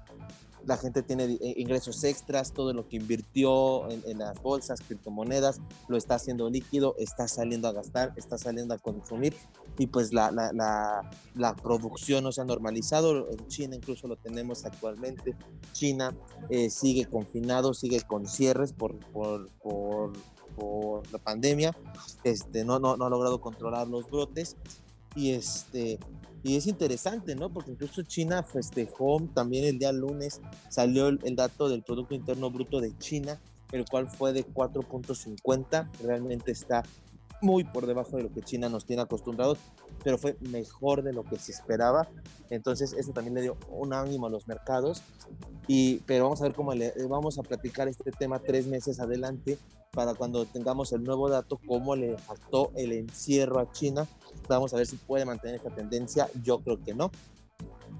la 0.66 0.76
gente 0.76 1.02
tiene 1.02 1.24
eh, 1.24 1.54
ingresos 1.56 2.04
extras, 2.04 2.52
todo 2.52 2.72
lo 2.72 2.88
que 2.88 2.96
invirtió 2.96 3.90
en, 3.90 4.18
las 4.18 4.40
bolsas, 4.42 4.80
criptomonedas, 4.80 5.60
lo 5.88 5.96
está 5.96 6.16
haciendo 6.16 6.48
líquido, 6.48 6.94
está 6.98 7.28
saliendo 7.28 7.68
a 7.68 7.72
gastar, 7.72 8.12
está 8.16 8.38
saliendo 8.38 8.74
a 8.74 8.78
consumir 8.78 9.34
y 9.78 9.86
pues 9.86 10.12
la, 10.12 10.30
la, 10.30 11.10
la, 11.34 11.56
producción 11.56 12.24
no 12.24 12.32
se 12.32 12.40
ha 12.40 12.44
normalizado, 12.44 13.30
en 13.30 13.46
China 13.48 13.76
incluso 13.76 14.06
lo 14.06 14.16
tenemos 14.16 14.64
actualmente, 14.64 15.34
China 15.72 16.14
eh, 16.50 16.70
sigue 16.70 17.06
confinado, 17.06 17.74
sigue 17.74 18.00
con 18.02 18.26
cierres 18.26 18.72
por, 18.72 18.98
por, 19.12 19.50
por, 19.62 20.12
por 20.56 21.10
la 21.12 21.18
pandemia, 21.18 21.76
este, 22.24 22.64
no, 22.64 22.78
no, 22.78 22.96
no 22.96 23.06
ha 23.06 23.10
logrado 23.10 23.40
controlar 23.40 23.88
los 23.88 24.10
brotes. 24.10 24.56
Y 25.14 25.32
este 25.32 25.98
y 26.42 26.56
es 26.56 26.66
interesante, 26.66 27.34
¿no? 27.36 27.52
Porque 27.52 27.70
incluso 27.70 28.02
China 28.02 28.42
festejó 28.42 29.20
también 29.34 29.64
el 29.64 29.78
día 29.78 29.92
lunes, 29.92 30.40
salió 30.68 31.08
el, 31.08 31.36
dato 31.36 31.68
del 31.68 31.82
Producto 31.82 32.14
Interno 32.14 32.50
Bruto 32.50 32.80
de 32.80 32.96
China, 32.98 33.40
el 33.70 33.84
cual 33.84 34.08
fue 34.08 34.32
de 34.32 34.44
4.50, 34.46 35.90
realmente 36.02 36.50
está 36.50 36.82
muy 37.40 37.64
por 37.64 37.86
debajo 37.86 38.16
de 38.16 38.24
lo 38.24 38.32
que 38.32 38.42
China 38.42 38.68
nos 38.68 38.86
tiene 38.86 39.02
acostumbrados, 39.02 39.58
pero 40.04 40.18
fue 40.18 40.36
mejor 40.40 41.02
de 41.02 41.12
lo 41.12 41.24
que 41.24 41.38
se 41.38 41.52
esperaba. 41.52 42.08
Entonces, 42.50 42.92
eso 42.92 43.12
también 43.12 43.34
le 43.34 43.42
dio 43.42 43.56
un 43.68 43.92
ánimo 43.92 44.26
a 44.26 44.30
los 44.30 44.46
mercados. 44.46 45.02
Y, 45.66 45.98
pero 46.06 46.24
vamos 46.24 46.40
a 46.40 46.44
ver 46.44 46.54
cómo 46.54 46.74
le 46.74 46.92
vamos 47.08 47.38
a 47.38 47.42
platicar 47.42 47.88
este 47.88 48.10
tema 48.12 48.38
tres 48.40 48.66
meses 48.66 49.00
adelante 49.00 49.58
para 49.92 50.14
cuando 50.14 50.46
tengamos 50.46 50.90
el 50.92 51.04
nuevo 51.04 51.28
dato, 51.28 51.60
cómo 51.66 51.94
le 51.94 52.14
afectó 52.14 52.72
el 52.74 52.92
encierro 52.92 53.60
a 53.60 53.70
China. 53.72 54.08
Vamos 54.48 54.72
a 54.72 54.78
ver 54.78 54.86
si 54.86 54.96
puede 54.96 55.26
mantener 55.26 55.56
esta 55.56 55.68
tendencia. 55.68 56.30
Yo 56.42 56.60
creo 56.60 56.82
que 56.82 56.94
no. 56.94 57.10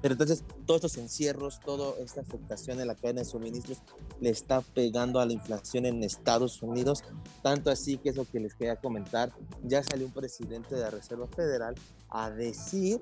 Pero 0.01 0.15
entonces, 0.15 0.43
todos 0.67 0.79
estos 0.79 0.97
encierros, 0.97 1.61
toda 1.61 2.03
esta 2.03 2.23
afectación 2.23 2.81
en 2.81 2.89
la 2.89 2.95
cadena 2.95 3.21
de 3.21 3.27
suministros 3.27 3.83
le 4.21 4.31
está 4.31 4.63
pegando 4.63 5.21
a 5.21 5.27
la 5.27 5.35
inflación 5.35 5.85
en 5.85 6.03
Estados 6.03 6.63
Unidos. 6.63 7.05
Tanto 7.43 7.71
así 7.71 7.99
que 7.99 8.09
es 8.09 8.17
lo 8.17 8.25
que 8.25 8.41
les 8.41 8.55
quería 8.55 8.77
comentar. 8.77 9.31
Ya 9.63 9.83
salió 9.83 10.07
un 10.07 10.13
presidente 10.13 10.75
de 10.75 10.81
la 10.81 10.91
Reserva 10.91 11.29
Federal 11.29 11.75
a 12.09 12.31
decir 12.31 13.01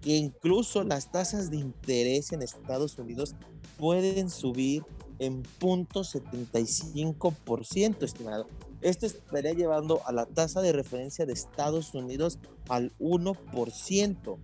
que 0.00 0.16
incluso 0.16 0.84
las 0.84 1.10
tasas 1.10 1.50
de 1.50 1.56
interés 1.56 2.32
en 2.32 2.42
Estados 2.42 2.96
Unidos 2.98 3.34
pueden 3.78 4.30
subir 4.30 4.84
en 5.18 5.42
0.75%, 5.60 8.02
estimado. 8.02 8.46
Esto 8.80 9.06
estaría 9.06 9.52
llevando 9.52 10.00
a 10.06 10.12
la 10.12 10.26
tasa 10.26 10.60
de 10.60 10.72
referencia 10.72 11.26
de 11.26 11.32
Estados 11.32 11.94
Unidos 11.94 12.38
al 12.68 12.96
1%. 12.98 14.38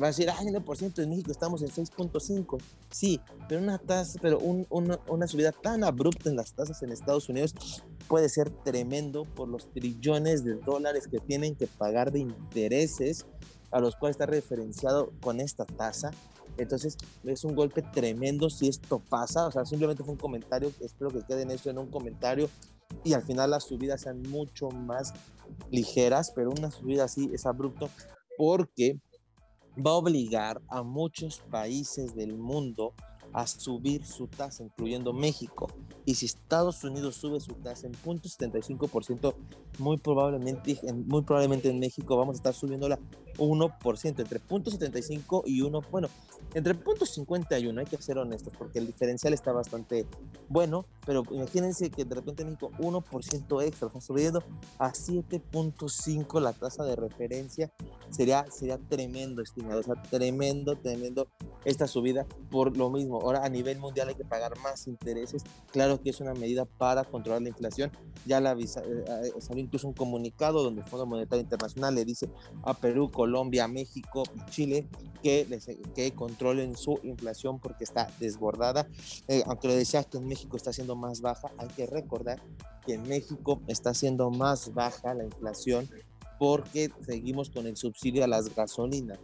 Va 0.00 0.06
a 0.06 0.10
decir, 0.10 0.30
ay, 0.30 0.46
1%, 0.46 1.02
en 1.02 1.10
México 1.10 1.32
estamos 1.32 1.60
en 1.62 1.68
6.5. 1.68 2.60
Sí, 2.90 3.20
pero 3.48 3.60
una 3.60 3.78
tasa, 3.78 4.20
pero 4.22 4.38
una, 4.38 5.00
una 5.08 5.26
subida 5.26 5.50
tan 5.50 5.82
abrupta 5.82 6.30
en 6.30 6.36
las 6.36 6.52
tasas 6.52 6.80
en 6.82 6.92
Estados 6.92 7.28
Unidos 7.28 7.82
puede 8.06 8.28
ser 8.28 8.50
tremendo 8.50 9.24
por 9.24 9.48
los 9.48 9.72
trillones 9.72 10.44
de 10.44 10.54
dólares 10.54 11.08
que 11.08 11.18
tienen 11.18 11.56
que 11.56 11.66
pagar 11.66 12.12
de 12.12 12.20
intereses 12.20 13.26
a 13.72 13.80
los 13.80 13.96
cuales 13.96 14.14
está 14.14 14.26
referenciado 14.26 15.10
con 15.20 15.40
esta 15.40 15.64
tasa 15.64 16.12
entonces 16.56 16.96
es 17.24 17.44
un 17.44 17.54
golpe 17.54 17.82
tremendo 17.82 18.50
si 18.50 18.68
esto 18.68 19.00
pasa. 19.00 19.46
O 19.46 19.52
sea, 19.52 19.64
simplemente 19.64 20.02
fue 20.02 20.12
un 20.12 20.18
comentario. 20.18 20.72
Espero 20.80 21.10
que 21.10 21.22
queden 21.22 21.50
eso 21.50 21.70
en 21.70 21.78
un 21.78 21.90
comentario 21.90 22.48
y 23.02 23.14
al 23.14 23.22
final 23.22 23.50
las 23.50 23.64
subidas 23.64 24.02
sean 24.02 24.22
mucho 24.22 24.68
más 24.70 25.12
ligeras, 25.70 26.32
pero 26.34 26.50
una 26.50 26.70
subida 26.70 27.04
así 27.04 27.30
es 27.32 27.46
abrupto 27.46 27.90
porque 28.36 29.00
va 29.76 29.92
a 29.92 29.94
obligar 29.94 30.62
a 30.68 30.82
muchos 30.82 31.40
países 31.50 32.14
del 32.14 32.36
mundo 32.36 32.94
a 33.32 33.48
subir 33.48 34.06
su 34.06 34.28
tasa, 34.28 34.62
incluyendo 34.62 35.12
México. 35.12 35.66
Y 36.04 36.14
si 36.14 36.26
Estados 36.26 36.84
Unidos 36.84 37.16
sube 37.16 37.40
su 37.40 37.54
tasa 37.54 37.88
en 37.88 37.94
0.75%, 37.94 39.34
muy 39.80 39.96
probablemente, 39.98 40.80
muy 40.94 41.22
probablemente 41.22 41.68
en 41.68 41.80
México 41.80 42.16
vamos 42.16 42.36
a 42.36 42.38
estar 42.38 42.54
subiéndola 42.54 43.00
1%, 43.36 44.20
entre 44.20 44.40
0.75 44.40 45.42
y 45.46 45.62
1, 45.62 45.80
bueno, 45.90 46.08
entre 46.54 46.74
0.50 46.74 47.60
y 47.60 47.66
1, 47.66 47.80
hay 47.80 47.86
que 47.86 47.96
ser 48.00 48.18
honestos, 48.18 48.52
porque 48.56 48.78
el 48.78 48.86
diferencial 48.86 49.32
está 49.32 49.52
bastante 49.52 50.06
bueno, 50.48 50.86
pero 51.04 51.24
imagínense 51.30 51.90
que 51.90 52.04
de 52.04 52.14
repente 52.14 52.42
en 52.42 52.50
México 52.50 52.70
1% 52.78 53.62
extra, 53.62 53.90
subiendo 54.00 54.42
a 54.78 54.92
7.5 54.92 56.40
la 56.40 56.52
tasa 56.52 56.84
de 56.84 56.96
referencia, 56.96 57.72
sería, 58.10 58.46
sería 58.50 58.78
tremendo, 58.78 59.42
estimado, 59.42 59.80
o 59.80 59.82
sea, 59.82 60.00
tremendo, 60.02 60.76
tremendo 60.76 61.28
esta 61.64 61.86
subida 61.88 62.26
por 62.50 62.76
lo 62.76 62.90
mismo. 62.90 63.20
Ahora 63.20 63.44
a 63.44 63.48
nivel 63.48 63.78
mundial 63.78 64.08
hay 64.08 64.14
que 64.14 64.24
pagar 64.24 64.56
más 64.60 64.86
intereses, 64.86 65.42
claro 65.72 66.00
que 66.00 66.10
es 66.10 66.20
una 66.20 66.34
medida 66.34 66.64
para 66.64 67.04
controlar 67.04 67.42
la 67.42 67.48
inflación, 67.48 67.90
ya 68.26 68.40
la 68.40 68.52
eh, 68.52 68.64
eh, 68.64 69.32
salió 69.38 69.62
incluso 69.62 69.88
un 69.88 69.94
comunicado 69.94 70.62
donde 70.62 70.82
el 70.82 70.86
Fondo 70.86 71.06
Monetario 71.06 71.42
Internacional 71.42 71.94
le 71.94 72.04
dice 72.04 72.28
a 72.62 72.74
Perú, 72.74 73.10
Colombia, 73.24 73.66
México 73.68 74.22
y 74.36 74.50
Chile 74.50 74.86
que, 75.22 75.46
que 75.94 76.12
controlen 76.12 76.76
su 76.76 77.00
inflación 77.04 77.58
porque 77.58 77.84
está 77.84 78.10
desbordada. 78.20 78.86
Eh, 79.28 79.42
aunque 79.46 79.68
lo 79.68 79.74
decía 79.74 80.04
que 80.04 80.18
en 80.18 80.26
México 80.26 80.58
está 80.58 80.74
siendo 80.74 80.94
más 80.94 81.22
baja, 81.22 81.50
hay 81.56 81.68
que 81.68 81.86
recordar 81.86 82.42
que 82.84 82.92
en 82.94 83.08
México 83.08 83.62
está 83.66 83.94
siendo 83.94 84.30
más 84.30 84.74
baja 84.74 85.14
la 85.14 85.24
inflación 85.24 85.88
porque 86.38 86.90
seguimos 87.06 87.48
con 87.48 87.66
el 87.66 87.78
subsidio 87.78 88.24
a 88.24 88.26
las 88.26 88.54
gasolinas. 88.54 89.20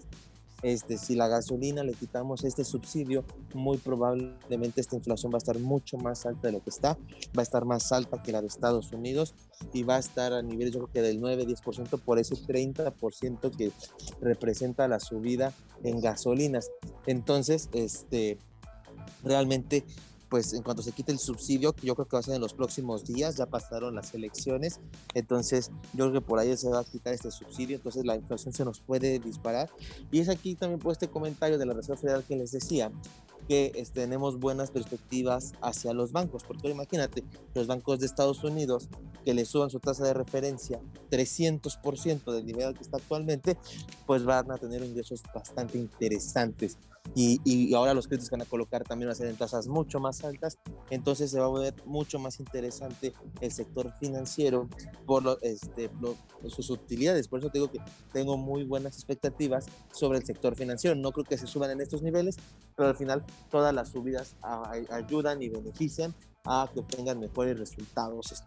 Este, 0.63 0.99
si 0.99 1.15
la 1.15 1.29
gasolina 1.29 1.83
le 1.83 1.95
quitamos 1.95 2.45
este 2.45 2.65
subsidio, 2.65 3.25
muy 3.55 3.79
probablemente 3.79 4.81
esta 4.81 4.97
inflación 4.97 5.33
va 5.33 5.37
a 5.37 5.39
estar 5.39 5.59
mucho 5.59 5.97
más 5.97 6.27
alta 6.27 6.49
de 6.49 6.53
lo 6.53 6.63
que 6.63 6.71
está, 6.71 6.99
va 7.37 7.41
a 7.41 7.43
estar 7.43 7.65
más 7.65 7.93
alta 7.93 8.23
que 8.23 8.33
la 8.33 8.41
de 8.41 8.49
Estados 8.49 8.93
Unidos 8.93 9.35
y 9.73 9.83
va 9.83 9.97
a 9.97 10.01
estar 10.01 10.33
a 10.33 10.43
niveles 10.43 10.75
yo 10.75 10.81
creo 10.81 10.93
que 10.93 11.03
del 11.03 11.21
9-10% 11.21 12.01
por 12.01 12.19
ese 12.19 12.35
30% 12.35 13.57
que 13.57 13.73
representa 14.21 14.89
la 14.89 15.01
subida 15.01 15.53
en 15.83 16.01
gasolinas. 16.01 16.71
Entonces, 17.07 17.69
este, 17.73 18.39
realmente 19.23 19.85
pues 20.31 20.55
en 20.55 20.63
cuanto 20.63 20.83
se 20.83 20.93
quite 20.93 21.13
el 21.13 21.19
subsidio, 21.19 21.75
que 21.75 21.87
yo 21.87 21.95
creo 21.95 22.07
que 22.07 22.17
va 22.17 22.21
a 22.21 22.23
ser 22.23 22.37
en 22.37 22.41
los 22.41 22.55
próximos 22.55 23.05
días, 23.05 23.37
ya 23.37 23.47
pasaron 23.47 23.97
las 23.97 24.15
elecciones, 24.15 24.81
entonces 25.13 25.71
yo 25.93 26.09
creo 26.09 26.13
que 26.13 26.27
por 26.27 26.39
ahí 26.39 26.57
se 26.57 26.71
va 26.71 26.81
a 26.81 26.85
quitar 26.85 27.13
este 27.13 27.31
subsidio, 27.33 27.77
entonces 27.77 28.07
la 28.07 28.15
inflación 28.15 28.55
se 28.55 28.65
nos 28.65 28.81
puede 28.81 29.19
disparar. 29.19 29.69
Y 30.13 30.21
es 30.21 30.29
aquí 30.29 30.55
también 30.55 30.79
por 30.79 30.93
este 30.93 31.09
comentario 31.09 31.59
de 31.59 31.67
la 31.67 31.75
Reserva 31.75 32.01
Federal 32.01 32.25
que 32.25 32.37
les 32.37 32.53
decía, 32.53 32.93
que 33.49 33.73
este, 33.75 34.03
tenemos 34.03 34.39
buenas 34.39 34.71
perspectivas 34.71 35.55
hacia 35.61 35.93
los 35.93 36.13
bancos, 36.13 36.45
porque 36.45 36.71
imagínate, 36.71 37.25
los 37.53 37.67
bancos 37.67 37.99
de 37.99 38.07
Estados 38.07 38.45
Unidos 38.45 38.89
que 39.25 39.35
le 39.35 39.45
suban 39.45 39.71
su 39.71 39.81
tasa 39.81 40.05
de 40.05 40.15
referencia 40.15 40.81
300% 41.11 42.33
del 42.33 42.47
nivel 42.47 42.75
que 42.75 42.83
está 42.83 42.99
actualmente, 42.99 43.59
pues 44.07 44.25
van 44.25 44.53
a 44.53 44.57
tener 44.57 44.85
ingresos 44.85 45.25
bastante 45.35 45.79
interesantes 45.79 46.79
y, 47.15 47.75
ahora 47.75 47.95
los 47.95 48.07
créditos 48.07 48.29
que 48.29 48.37
van 48.37 48.47
a 48.47 48.49
colocar 48.49 48.85
también 48.85 49.09
van 49.09 49.13
a 49.13 49.17
ser 49.17 49.27
en 49.27 49.37
tasas 49.37 49.67
mucho 49.67 49.99
más 49.99 50.23
altas, 50.23 50.59
entonces 50.91 51.31
se 51.31 51.41
va 51.41 51.47
a 51.47 51.61
ver 51.61 51.75
mucho 51.85 52.19
más 52.19 52.39
interesante 52.39 53.13
el 53.41 53.51
sector 53.51 53.93
financiero 53.99 54.69
por 55.07 55.39
este, 55.43 55.91
sus 56.49 56.71
utilidades. 56.71 57.27
Por 57.29 57.41
eso 57.41 57.51
te 57.51 57.59
digo 57.59 57.71
que 57.71 57.81
tengo 58.13 58.37
muy 58.37 58.65
buenas 58.65 58.95
expectativas 58.95 59.67
sobre 59.93 60.19
el 60.19 60.25
sector 60.25 60.55
financiero. 60.55 60.95
No 60.95 61.13
creo 61.13 61.25
que 61.25 61.37
se 61.37 61.47
suban 61.47 61.71
en 61.71 61.81
estos 61.81 62.03
niveles, 62.03 62.37
pero 62.77 62.89
al 62.89 62.97
final 62.97 63.25
todas 63.51 63.75
las 63.75 63.89
subidas 63.89 64.37
ayudan 64.91 65.43
y 65.43 65.49
benefician 65.49 66.15
a 66.45 66.71
que 66.73 66.83
tengan 66.83 67.19
mejores 67.19 67.59
resultados. 67.59 68.45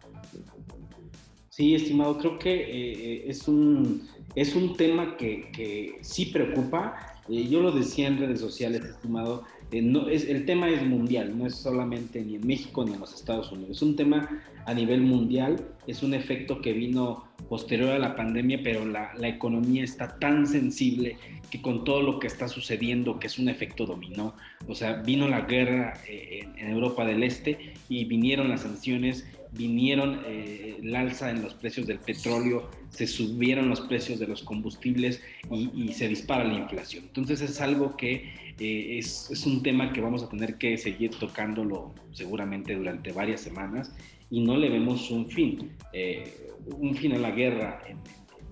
Sí, 1.50 1.74
estimado, 1.74 2.18
creo 2.18 2.38
que 2.38 2.52
eh, 2.52 2.92
eh, 2.92 3.24
es, 3.28 3.46
un, 3.46 4.08
es 4.34 4.56
un 4.56 4.76
tema 4.76 5.16
que, 5.16 5.52
que 5.52 5.98
sí 6.00 6.26
preocupa 6.26 7.13
eh, 7.28 7.48
yo 7.48 7.60
lo 7.60 7.72
decía 7.72 8.06
en 8.06 8.18
redes 8.18 8.40
sociales, 8.40 8.84
estimado, 8.84 9.44
eh, 9.70 9.82
no, 9.82 10.08
el 10.08 10.44
tema 10.44 10.68
es 10.68 10.84
mundial, 10.84 11.36
no 11.36 11.46
es 11.46 11.56
solamente 11.56 12.22
ni 12.22 12.36
en 12.36 12.46
México 12.46 12.84
ni 12.84 12.92
en 12.92 13.00
los 13.00 13.14
Estados 13.14 13.50
Unidos, 13.52 13.78
es 13.78 13.82
un 13.82 13.96
tema 13.96 14.42
a 14.66 14.74
nivel 14.74 15.02
mundial, 15.02 15.68
es 15.86 16.02
un 16.02 16.14
efecto 16.14 16.60
que 16.60 16.72
vino 16.72 17.24
posterior 17.48 17.90
a 17.90 17.98
la 17.98 18.16
pandemia, 18.16 18.60
pero 18.62 18.86
la, 18.86 19.12
la 19.14 19.28
economía 19.28 19.84
está 19.84 20.18
tan 20.18 20.46
sensible 20.46 21.18
que 21.50 21.60
con 21.60 21.84
todo 21.84 22.02
lo 22.02 22.18
que 22.18 22.26
está 22.26 22.48
sucediendo, 22.48 23.18
que 23.18 23.26
es 23.26 23.38
un 23.38 23.48
efecto 23.48 23.86
dominó, 23.86 24.34
o 24.66 24.74
sea, 24.74 25.02
vino 25.02 25.28
la 25.28 25.42
guerra 25.42 25.94
eh, 26.08 26.48
en 26.56 26.68
Europa 26.68 27.04
del 27.04 27.22
Este 27.22 27.74
y 27.88 28.04
vinieron 28.06 28.48
las 28.48 28.62
sanciones 28.62 29.26
vinieron 29.56 30.20
eh, 30.26 30.78
el 30.82 30.94
alza 30.94 31.30
en 31.30 31.42
los 31.42 31.54
precios 31.54 31.86
del 31.86 31.98
petróleo, 31.98 32.68
se 32.90 33.06
subieron 33.06 33.68
los 33.68 33.80
precios 33.82 34.18
de 34.18 34.26
los 34.26 34.42
combustibles 34.42 35.22
y, 35.50 35.92
se 35.92 36.08
dispara 36.08 36.44
la 36.44 36.54
inflación. 36.54 37.04
Entonces 37.06 37.40
es 37.40 37.60
algo 37.60 37.96
que 37.96 38.32
eh, 38.58 38.98
es, 38.98 39.30
es, 39.30 39.46
un 39.46 39.62
tema 39.62 39.92
que 39.92 40.00
vamos 40.00 40.22
a 40.22 40.28
tener 40.28 40.56
que 40.58 40.76
seguir 40.76 41.10
tocándolo 41.10 41.94
seguramente 42.12 42.74
durante 42.74 43.12
varias 43.12 43.40
semanas 43.40 43.92
y 44.30 44.40
no 44.40 44.56
le 44.56 44.68
vemos 44.68 45.10
un 45.10 45.28
fin. 45.28 45.70
Eh, 45.92 46.48
un 46.78 46.94
fin 46.94 47.12
a 47.12 47.18
la 47.18 47.30
guerra 47.30 47.82
en, 47.86 47.98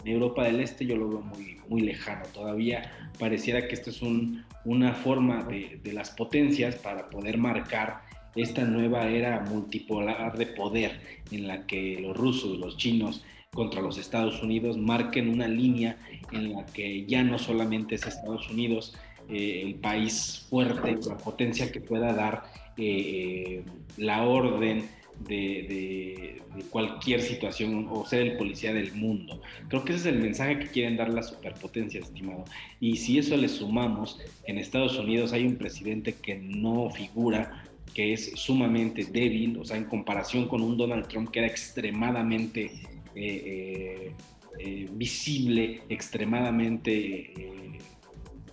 Europa 0.05 0.43
del 0.43 0.59
Este 0.59 0.85
yo 0.85 0.97
lo 0.97 1.09
veo 1.09 1.21
muy, 1.21 1.59
muy 1.69 1.81
lejano. 1.83 2.25
Todavía 2.35 3.11
pareciera 3.21 3.69
que 3.69 3.75
esto 3.75 3.91
es 3.91 4.03
un, 4.03 4.45
una 4.65 4.95
forma 4.95 5.45
de, 5.45 5.79
de 5.81 5.93
las 5.93 6.11
potencias 6.11 6.75
para 6.75 7.09
poder 7.09 7.39
marcar 7.39 8.03
esta 8.35 8.65
nueva 8.65 9.09
era 9.09 9.41
multipolar 9.41 10.37
de 10.37 10.47
poder 10.47 11.01
en 11.31 11.47
la 11.47 11.67
que 11.67 11.99
los 12.01 12.17
rusos, 12.17 12.59
los 12.59 12.77
chinos 12.77 13.25
contra 13.53 13.83
los 13.83 13.99
Estados 13.99 14.43
Unidos 14.43 14.79
marquen 14.79 15.29
una 15.29 15.47
línea 15.47 15.99
en 16.33 16.55
la 16.55 16.65
que 16.65 17.05
ya 17.05 17.23
no 17.23 17.39
solamente 17.39 17.97
es 17.97 18.07
Estados 18.07 18.49
Unidos 18.49 18.95
eh, 19.29 19.63
el 19.65 19.75
país 19.75 20.47
fuerte, 20.49 20.99
la 21.07 21.19
potencia 21.19 21.71
que 21.71 21.81
pueda 21.81 22.13
dar 22.15 22.45
eh, 22.77 23.63
la 23.99 24.23
orden 24.27 24.89
de, 25.29 26.43
cualquier 26.71 27.21
situación 27.21 27.87
o 27.91 28.05
ser 28.07 28.23
el 28.23 28.37
policía 28.37 28.73
del 28.73 28.93
mundo. 28.95 29.41
Creo 29.69 29.85
que 29.85 29.93
ese 29.93 30.09
es 30.09 30.15
el 30.15 30.23
mensaje 30.23 30.59
que 30.59 30.69
quieren 30.69 30.97
dar 30.97 31.13
las 31.13 31.29
superpotencias, 31.29 32.05
estimado. 32.05 32.45
Y 32.81 32.97
si 32.97 33.19
eso 33.19 33.37
le 33.37 33.49
sumamos, 33.49 34.19
en 34.47 34.59
Estados 34.59 34.99
Unidos 34.99 35.33
hay 35.33 35.47
un 35.47 35.57
presidente 35.57 36.15
que 36.15 36.37
no 36.37 36.91
figura 36.91 37.65
que 37.95 38.13
es 38.13 38.33
sumamente 38.35 39.05
débil, 39.05 39.59
o 39.59 39.65
sea, 39.65 39.77
en 39.77 39.85
comparación 39.85 40.49
con 40.49 40.63
un 40.63 40.77
Donald 40.77 41.09
Trump 41.09 41.31
que 41.31 41.41
era 41.41 41.49
extremadamente 41.49 42.71
eh, 43.15 43.21
eh, 43.25 44.13
eh, 44.59 44.89
visible, 44.93 45.83
extremadamente 45.89 47.33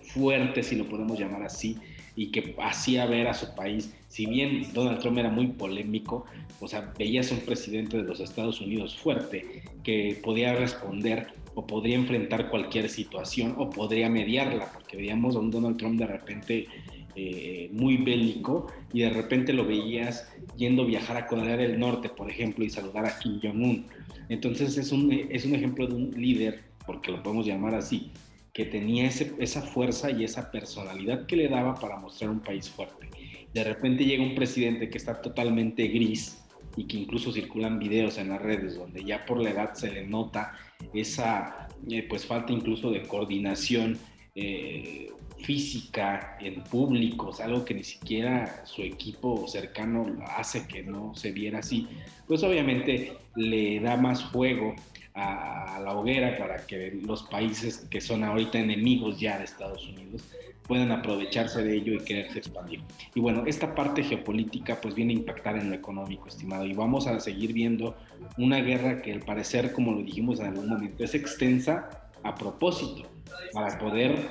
fuerte, 0.02 0.62
si 0.62 0.76
lo 0.76 0.88
podemos 0.88 1.18
llamar 1.18 1.42
así, 1.42 1.78
y 2.16 2.30
que 2.30 2.54
hacía 2.60 3.06
ver 3.06 3.28
a 3.28 3.34
su 3.34 3.54
país, 3.54 3.94
si 4.08 4.26
bien 4.26 4.72
Donald 4.74 4.98
Trump 4.98 5.18
era 5.18 5.30
muy 5.30 5.46
polémico, 5.48 6.26
o 6.60 6.68
sea, 6.68 6.92
veías 6.98 7.30
un 7.30 7.40
presidente 7.40 7.96
de 7.96 8.02
los 8.02 8.20
Estados 8.20 8.60
Unidos 8.60 8.98
fuerte 8.98 9.62
que 9.82 10.18
podía 10.22 10.54
responder 10.54 11.28
o 11.54 11.66
podría 11.66 11.96
enfrentar 11.96 12.50
cualquier 12.50 12.88
situación 12.88 13.54
o 13.56 13.70
podría 13.70 14.08
mediarla, 14.08 14.70
porque 14.72 14.96
veíamos 14.96 15.36
a 15.36 15.38
un 15.38 15.50
Donald 15.50 15.76
Trump 15.78 15.98
de 15.98 16.06
repente 16.06 16.66
eh, 17.14 17.68
muy 17.72 17.96
bélico 17.96 18.72
y 18.92 19.00
de 19.00 19.10
repente 19.10 19.52
lo 19.52 19.64
veías 19.64 20.30
yendo 20.56 20.82
a 20.82 20.86
viajar 20.86 21.16
a 21.16 21.26
Corea 21.26 21.56
del 21.56 21.78
Norte, 21.78 22.08
por 22.08 22.30
ejemplo, 22.30 22.64
y 22.64 22.70
saludar 22.70 23.06
a 23.06 23.18
Kim 23.18 23.40
Jong-un. 23.42 23.86
Entonces 24.28 24.76
es 24.76 24.92
un, 24.92 25.12
es 25.12 25.44
un 25.44 25.54
ejemplo 25.54 25.86
de 25.86 25.94
un 25.94 26.10
líder, 26.10 26.62
porque 26.86 27.10
lo 27.10 27.22
podemos 27.22 27.46
llamar 27.46 27.74
así, 27.74 28.10
que 28.52 28.64
tenía 28.64 29.08
esa 29.08 29.62
fuerza 29.62 30.10
y 30.10 30.24
esa 30.24 30.50
personalidad 30.50 31.26
que 31.26 31.36
le 31.36 31.48
daba 31.48 31.74
para 31.74 31.96
mostrar 31.98 32.30
un 32.30 32.40
país 32.40 32.68
fuerte. 32.68 33.08
De 33.52 33.64
repente 33.64 34.04
llega 34.04 34.22
un 34.22 34.34
presidente 34.34 34.88
que 34.88 34.98
está 34.98 35.20
totalmente 35.20 35.88
gris 35.88 36.40
y 36.76 36.84
que 36.84 36.96
incluso 36.96 37.32
circulan 37.32 37.78
videos 37.78 38.18
en 38.18 38.28
las 38.28 38.40
redes 38.40 38.76
donde 38.76 39.04
ya 39.04 39.24
por 39.26 39.42
la 39.42 39.50
edad 39.50 39.74
se 39.74 39.90
le 39.90 40.06
nota 40.06 40.52
esa 40.94 41.68
eh, 41.88 42.06
pues 42.08 42.26
falta 42.26 42.52
incluso 42.52 42.90
de 42.90 43.02
coordinación 43.02 43.98
eh, 44.34 45.10
física 45.42 46.36
en 46.40 46.62
público, 46.62 47.30
algo 47.42 47.64
que 47.64 47.74
ni 47.74 47.84
siquiera 47.84 48.64
su 48.64 48.82
equipo 48.82 49.46
cercano 49.48 50.18
hace 50.26 50.66
que 50.66 50.82
no 50.82 51.14
se 51.14 51.32
viera 51.32 51.60
así, 51.60 51.86
pues 52.26 52.42
obviamente 52.42 53.16
le 53.36 53.80
da 53.80 53.96
más 53.96 54.24
fuego 54.24 54.74
a, 55.14 55.80
la 55.82 55.94
hoguera 55.94 56.38
para 56.38 56.66
que 56.66 56.98
los 57.04 57.22
países 57.24 57.86
que 57.90 58.00
son 58.00 58.24
ahorita 58.24 58.58
enemigos 58.58 59.18
ya 59.18 59.38
de 59.38 59.44
Estados 59.44 59.86
Unidos 59.88 60.22
puedan 60.66 60.92
aprovecharse 60.92 61.64
de 61.64 61.76
ello 61.76 61.94
y 61.94 61.98
quererse 61.98 62.38
expandir. 62.38 62.80
Y 63.14 63.20
bueno, 63.20 63.42
esta 63.46 63.74
parte 63.74 64.04
geopolítica 64.04 64.80
pues 64.80 64.94
viene 64.94 65.12
a 65.12 65.16
impactar 65.16 65.56
en 65.56 65.70
lo 65.70 65.74
económico, 65.74 66.28
estimado, 66.28 66.64
y 66.64 66.74
vamos 66.74 67.08
a 67.08 67.18
seguir 67.18 67.52
viendo 67.52 67.96
una 68.38 68.60
guerra 68.60 69.02
que 69.02 69.12
al 69.12 69.20
parecer, 69.20 69.72
como 69.72 69.90
lo 69.90 70.02
dijimos 70.02 70.38
en 70.38 70.46
algún 70.46 70.68
momento, 70.68 71.02
es 71.02 71.16
extensa 71.16 72.08
a 72.22 72.36
propósito, 72.36 73.08
para 73.52 73.78
poder 73.78 74.30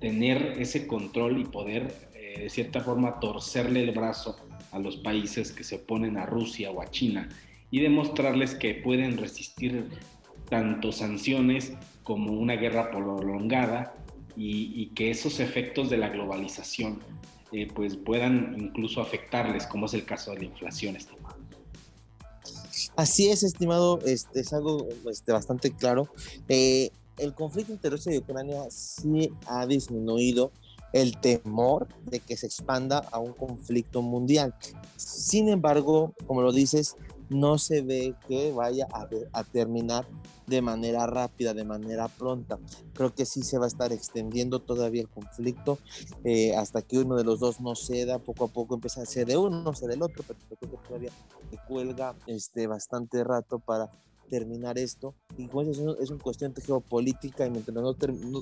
tener 0.00 0.56
ese 0.58 0.86
control 0.86 1.40
y 1.40 1.44
poder, 1.44 1.94
eh, 2.14 2.40
de 2.42 2.50
cierta 2.50 2.80
forma, 2.80 3.20
torcerle 3.20 3.82
el 3.82 3.92
brazo 3.92 4.36
a 4.70 4.78
los 4.78 4.96
países 4.96 5.52
que 5.52 5.64
se 5.64 5.76
oponen 5.76 6.16
a 6.16 6.26
Rusia 6.26 6.70
o 6.70 6.82
a 6.82 6.90
China 6.90 7.28
y 7.70 7.80
demostrarles 7.80 8.54
que 8.54 8.74
pueden 8.74 9.18
resistir 9.18 9.88
tanto 10.48 10.92
sanciones 10.92 11.72
como 12.02 12.32
una 12.32 12.54
guerra 12.54 12.90
prolongada 12.90 13.94
y, 14.36 14.86
que 14.94 15.10
esos 15.10 15.40
efectos 15.40 15.90
de 15.90 15.98
la 15.98 16.08
globalización 16.08 17.00
eh, 17.52 17.68
pues 17.72 17.96
puedan 17.96 18.56
incluso 18.58 19.00
afectarles, 19.00 19.66
como 19.66 19.86
es 19.86 19.94
el 19.94 20.04
caso 20.04 20.32
de 20.32 20.38
la 20.38 20.44
inflación, 20.46 20.96
estimado. 20.96 21.36
Así 22.96 23.30
es, 23.30 23.42
estimado, 23.42 23.98
este, 24.04 24.40
es 24.40 24.52
algo 24.52 24.86
este, 25.10 25.32
bastante 25.32 25.70
claro. 25.70 26.08
Eh, 26.48 26.90
el 27.18 27.34
conflicto 27.34 27.90
Rusia 27.90 28.14
y 28.14 28.18
Ucrania 28.18 28.70
sí 28.70 29.30
ha 29.46 29.66
disminuido 29.66 30.52
el 30.92 31.18
temor 31.18 31.88
de 32.04 32.20
que 32.20 32.36
se 32.36 32.46
expanda 32.46 32.98
a 32.98 33.18
un 33.18 33.32
conflicto 33.32 34.02
mundial. 34.02 34.54
Sin 34.96 35.48
embargo, 35.48 36.14
como 36.26 36.42
lo 36.42 36.52
dices, 36.52 36.96
no 37.30 37.58
se 37.58 37.82
ve 37.82 38.14
que 38.28 38.52
vaya 38.52 38.86
a, 39.32 39.44
terminar 39.44 40.06
de 40.46 40.60
manera 40.60 41.06
rápida, 41.06 41.54
de 41.54 41.64
manera 41.64 42.08
pronta. 42.08 42.58
Creo 42.92 43.14
que 43.14 43.24
sí 43.24 43.42
se 43.42 43.58
va 43.58 43.64
a 43.64 43.68
estar 43.68 43.92
extendiendo 43.92 44.60
todavía 44.60 45.00
el 45.00 45.08
conflicto 45.08 45.78
eh, 46.24 46.54
hasta 46.56 46.82
que 46.82 46.98
uno 46.98 47.16
de 47.16 47.24
los 47.24 47.40
dos 47.40 47.60
no 47.60 47.74
ceda, 47.74 48.18
poco 48.18 48.44
a 48.44 48.48
poco 48.48 48.74
empieza 48.74 49.02
a 49.02 49.06
ser 49.06 49.26
de 49.26 49.36
uno, 49.36 49.62
no 49.62 49.72
del 49.72 50.02
otro, 50.02 50.24
pero 50.26 50.38
creo 50.46 50.58
que 50.58 50.88
todavía 50.88 51.10
cuelga 51.66 52.14
este, 52.26 52.66
bastante 52.66 53.24
rato 53.24 53.58
para 53.58 53.90
terminar 54.32 54.78
esto. 54.78 55.14
Y 55.36 55.46
como 55.46 55.60
es, 55.60 55.78
es 55.78 56.10
una 56.10 56.22
cuestión 56.22 56.54
geopolítica 56.54 57.46
y 57.46 57.50
mientras 57.50 57.76
no, 57.76 57.94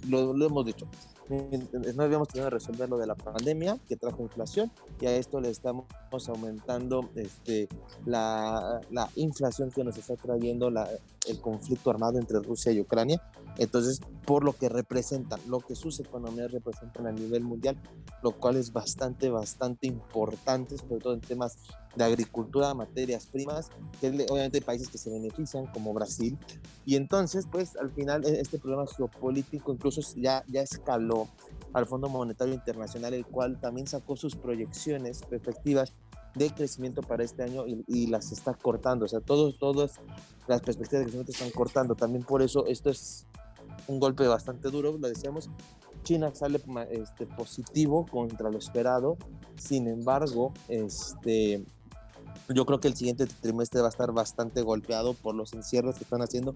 lo, 0.09 0.47
hemos 0.47 0.65
dicho, 0.65 0.87
no 1.29 2.03
habíamos 2.05 2.29
tenido 2.29 2.49
que 2.49 2.55
resolver 2.55 2.89
lo 2.89 2.97
de 2.97 3.09
la 3.09 3.17
pandemia 3.17 3.77
que 3.89 3.97
trajo 3.97 4.23
inflación 4.23 4.71
y 5.01 5.07
a 5.07 5.17
esto 5.17 5.41
le 5.41 5.51
estamos 5.51 5.87
aumentando 6.29 7.11
este, 7.17 7.69
la, 8.07 8.81
la 8.93 9.11
inflación 9.17 9.73
que 9.73 9.83
nos 9.83 9.99
está 9.99 10.15
trayendo 10.15 10.69
el 10.69 11.41
conflicto 11.41 11.91
armado 11.91 12.21
entre 12.21 12.39
Rusia 12.39 12.71
y 12.71 12.81
Ucrania. 12.81 13.21
Entonces, 13.59 14.01
por 14.25 14.45
lo 14.45 14.53
que 14.53 14.69
representan, 14.69 15.41
lo 15.49 15.59
que 15.59 15.75
sus 15.75 15.99
economías 15.99 16.53
representan 16.53 17.09
a 17.09 17.13
nivel 17.13 17.43
mundial, 17.43 17.77
lo 18.23 18.31
cual 18.31 18.57
es 18.57 18.73
bastante, 18.73 19.29
bastante 19.29 19.89
importante, 19.89 20.79
sobre 20.79 21.01
todo 21.01 21.15
en 21.15 21.21
temas 21.21 21.57
de 21.97 22.05
agricultura, 22.05 22.73
materias 22.75 23.27
primas, 23.27 23.71
que 24.01 24.09
obviamente 24.09 24.59
hay 24.59 24.65
países 24.65 24.89
que 24.89 24.99
se 24.99 25.11
benefician, 25.11 25.67
como 25.67 25.93
Brasil, 25.93 26.39
y 26.87 26.97
entonces, 26.97 27.47
pues 27.51 27.77
al 27.77 27.91
final 27.91 28.25
e, 28.25 28.41
este 28.41 28.59
problema 28.59 28.87
geopolítico 28.87 29.73
incluso 29.73 30.01
ya, 30.17 30.45
ya 30.49 30.63
escaló 30.63 31.29
al 31.73 31.87
Fondo 31.87 32.09
Monetario 32.09 32.55
Internacional, 32.55 33.15
el 33.15 33.27
cual 33.27 33.61
también 33.61 33.87
sacó 33.87 34.17
sus 34.17 34.37
proyecciones, 34.37 35.23
perspectivas 35.23 35.93
de 36.35 36.51
crecimiento 36.51 37.03
para 37.03 37.25
este 37.25 37.43
año 37.43 37.65
y, 37.67 38.07
las 38.07 38.31
está 38.31 38.55
cortando, 38.55 39.05
o 39.05 39.09
sea, 39.09 39.21
todos, 39.21 39.59
todas 39.59 40.01
las 40.47 40.61
perspectivas 40.61 41.01
de 41.01 41.05
crecimiento 41.07 41.33
están 41.33 41.51
cortando, 41.51 41.95
también 41.97 42.25
por 42.25 42.41
eso 42.43 42.67
esto 42.67 42.91
es 42.91 43.27
un 43.89 43.99
golpe 43.99 44.27
bastante 44.29 44.71
duro, 44.71 44.97
lo 44.97 45.09
decíamos, 45.09 45.51
China 46.05 46.33
sale 46.35 46.61
este, 46.91 47.27
positivo 47.27 48.07
contra 48.07 48.51
lo 48.51 48.59
esperado, 48.59 49.17
sin 49.57 49.89
embargo, 49.89 50.53
este, 50.69 51.65
yo 52.49 52.67
creo 52.67 52.81
que 52.81 52.89
el 52.89 52.97
siguiente 52.97 53.27
trimestre 53.27 53.81
va 53.81 53.87
a 53.87 53.91
estar 53.91 54.13
bastante 54.13 54.63
golpeado 54.63 55.15
por 55.15 55.35
los 55.35 55.53
encierros 55.53 55.97
que 55.97 56.05
están 56.05 56.23
haciendo 56.23 56.55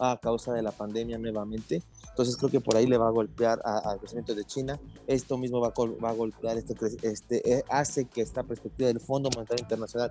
a 0.00 0.16
causa 0.16 0.52
de 0.54 0.62
la 0.62 0.72
pandemia 0.72 1.18
nuevamente. 1.18 1.82
Entonces 2.08 2.36
creo 2.36 2.50
que 2.50 2.60
por 2.60 2.76
ahí 2.76 2.86
le 2.86 2.96
va 2.96 3.06
a 3.06 3.10
golpear 3.10 3.60
al 3.64 3.98
crecimiento 3.98 4.34
de 4.34 4.44
China. 4.44 4.80
Esto 5.06 5.36
mismo 5.36 5.60
va 5.60 5.68
a, 5.68 6.02
va 6.02 6.10
a 6.10 6.14
golpear, 6.14 6.56
este, 6.56 6.74
este, 7.02 7.52
eh, 7.58 7.64
hace 7.68 8.06
que 8.06 8.22
esta 8.22 8.42
perspectiva 8.42 8.88
del 8.88 9.00
Fondo 9.00 9.28
Monetario 9.34 9.62
Internacional 9.62 10.10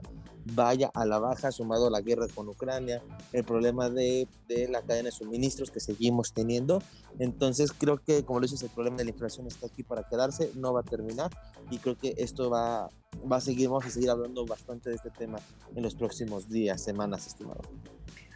vaya 0.53 0.91
a 0.93 1.05
la 1.05 1.17
baja, 1.17 1.51
sumado 1.51 1.87
a 1.87 1.89
la 1.89 2.01
guerra 2.01 2.27
con 2.33 2.47
Ucrania, 2.47 3.01
el 3.33 3.43
problema 3.43 3.89
de, 3.89 4.27
de 4.47 4.67
la 4.67 4.81
cadena 4.83 5.07
de 5.07 5.11
suministros 5.11 5.71
que 5.71 5.79
seguimos 5.79 6.33
teniendo. 6.33 6.81
Entonces 7.17 7.71
creo 7.71 7.97
que, 7.97 8.23
como 8.23 8.39
lo 8.39 8.45
dices, 8.45 8.61
el 8.61 8.69
problema 8.69 8.97
de 8.97 9.05
la 9.05 9.09
inflación 9.09 9.47
está 9.47 9.65
aquí 9.65 9.81
para 9.81 10.03
quedarse, 10.03 10.51
no 10.55 10.71
va 10.71 10.81
a 10.81 10.83
terminar 10.83 11.31
y 11.71 11.79
creo 11.79 11.97
que 11.97 12.13
esto 12.17 12.49
va, 12.49 12.89
va 13.29 13.37
a 13.37 13.41
seguir, 13.41 13.69
vamos 13.69 13.85
a 13.85 13.89
seguir 13.89 14.11
hablando 14.11 14.45
bastante 14.45 14.89
de 14.89 14.95
este 14.95 15.09
tema 15.09 15.39
en 15.75 15.81
los 15.81 15.95
próximos 15.95 16.47
días, 16.47 16.81
semanas, 16.81 17.25
estimado. 17.25 17.61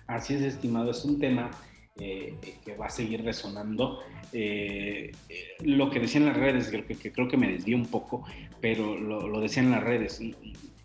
Así 0.07 0.35
es, 0.35 0.41
estimado, 0.41 0.91
es 0.91 1.03
un 1.05 1.19
tema 1.19 1.51
eh, 1.97 2.35
que 2.63 2.75
va 2.75 2.87
a 2.87 2.89
seguir 2.89 3.23
resonando. 3.23 3.99
lo 4.31 5.89
que 5.89 5.99
decían 5.99 6.25
las 6.25 6.37
redes, 6.37 6.69
que, 6.69 7.11
creo 7.11 7.27
que 7.27 7.37
me 7.37 7.51
desvió 7.51 7.77
un 7.77 7.85
poco, 7.85 8.25
pero 8.59 8.97
lo, 8.97 9.27
lo 9.27 9.39
decían 9.39 9.71
las 9.71 9.83
redes. 9.83 10.19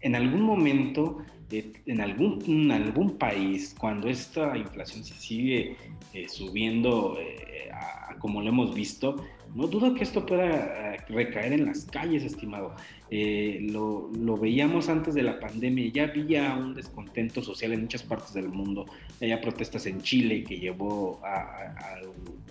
En 0.00 0.14
algún 0.14 0.42
momento 0.42 1.24
en 1.50 2.00
algún, 2.00 2.42
en 2.46 2.70
algún 2.70 3.16
país, 3.16 3.74
cuando 3.78 4.08
esta 4.08 4.56
inflación 4.56 5.02
se 5.04 5.14
sigue 5.14 5.76
eh, 6.12 6.28
subiendo 6.28 7.16
eh, 7.18 7.70
como 8.18 8.42
lo 8.42 8.48
hemos 8.48 8.74
visto, 8.74 9.24
no 9.54 9.66
dudo 9.66 9.94
que 9.94 10.02
esto 10.02 10.26
pueda 10.26 10.94
eh, 10.94 10.98
recaer 11.08 11.52
en 11.52 11.66
las 11.66 11.84
calles, 11.86 12.24
estimado. 12.24 12.74
Lo, 13.10 14.10
lo, 14.12 14.36
veíamos 14.36 14.90
antes 14.90 15.14
de 15.14 15.22
la 15.22 15.40
pandemia, 15.40 15.90
ya 15.90 16.04
había 16.04 16.54
un 16.54 16.74
descontento 16.74 17.42
social 17.42 17.72
en 17.72 17.82
muchas 17.82 18.02
partes 18.02 18.34
del 18.34 18.48
mundo, 18.48 18.84
había 19.20 19.40
protestas 19.40 19.86
en 19.86 20.02
Chile 20.02 20.44
que 20.44 20.58
llevó 20.58 21.20
a, 21.24 21.74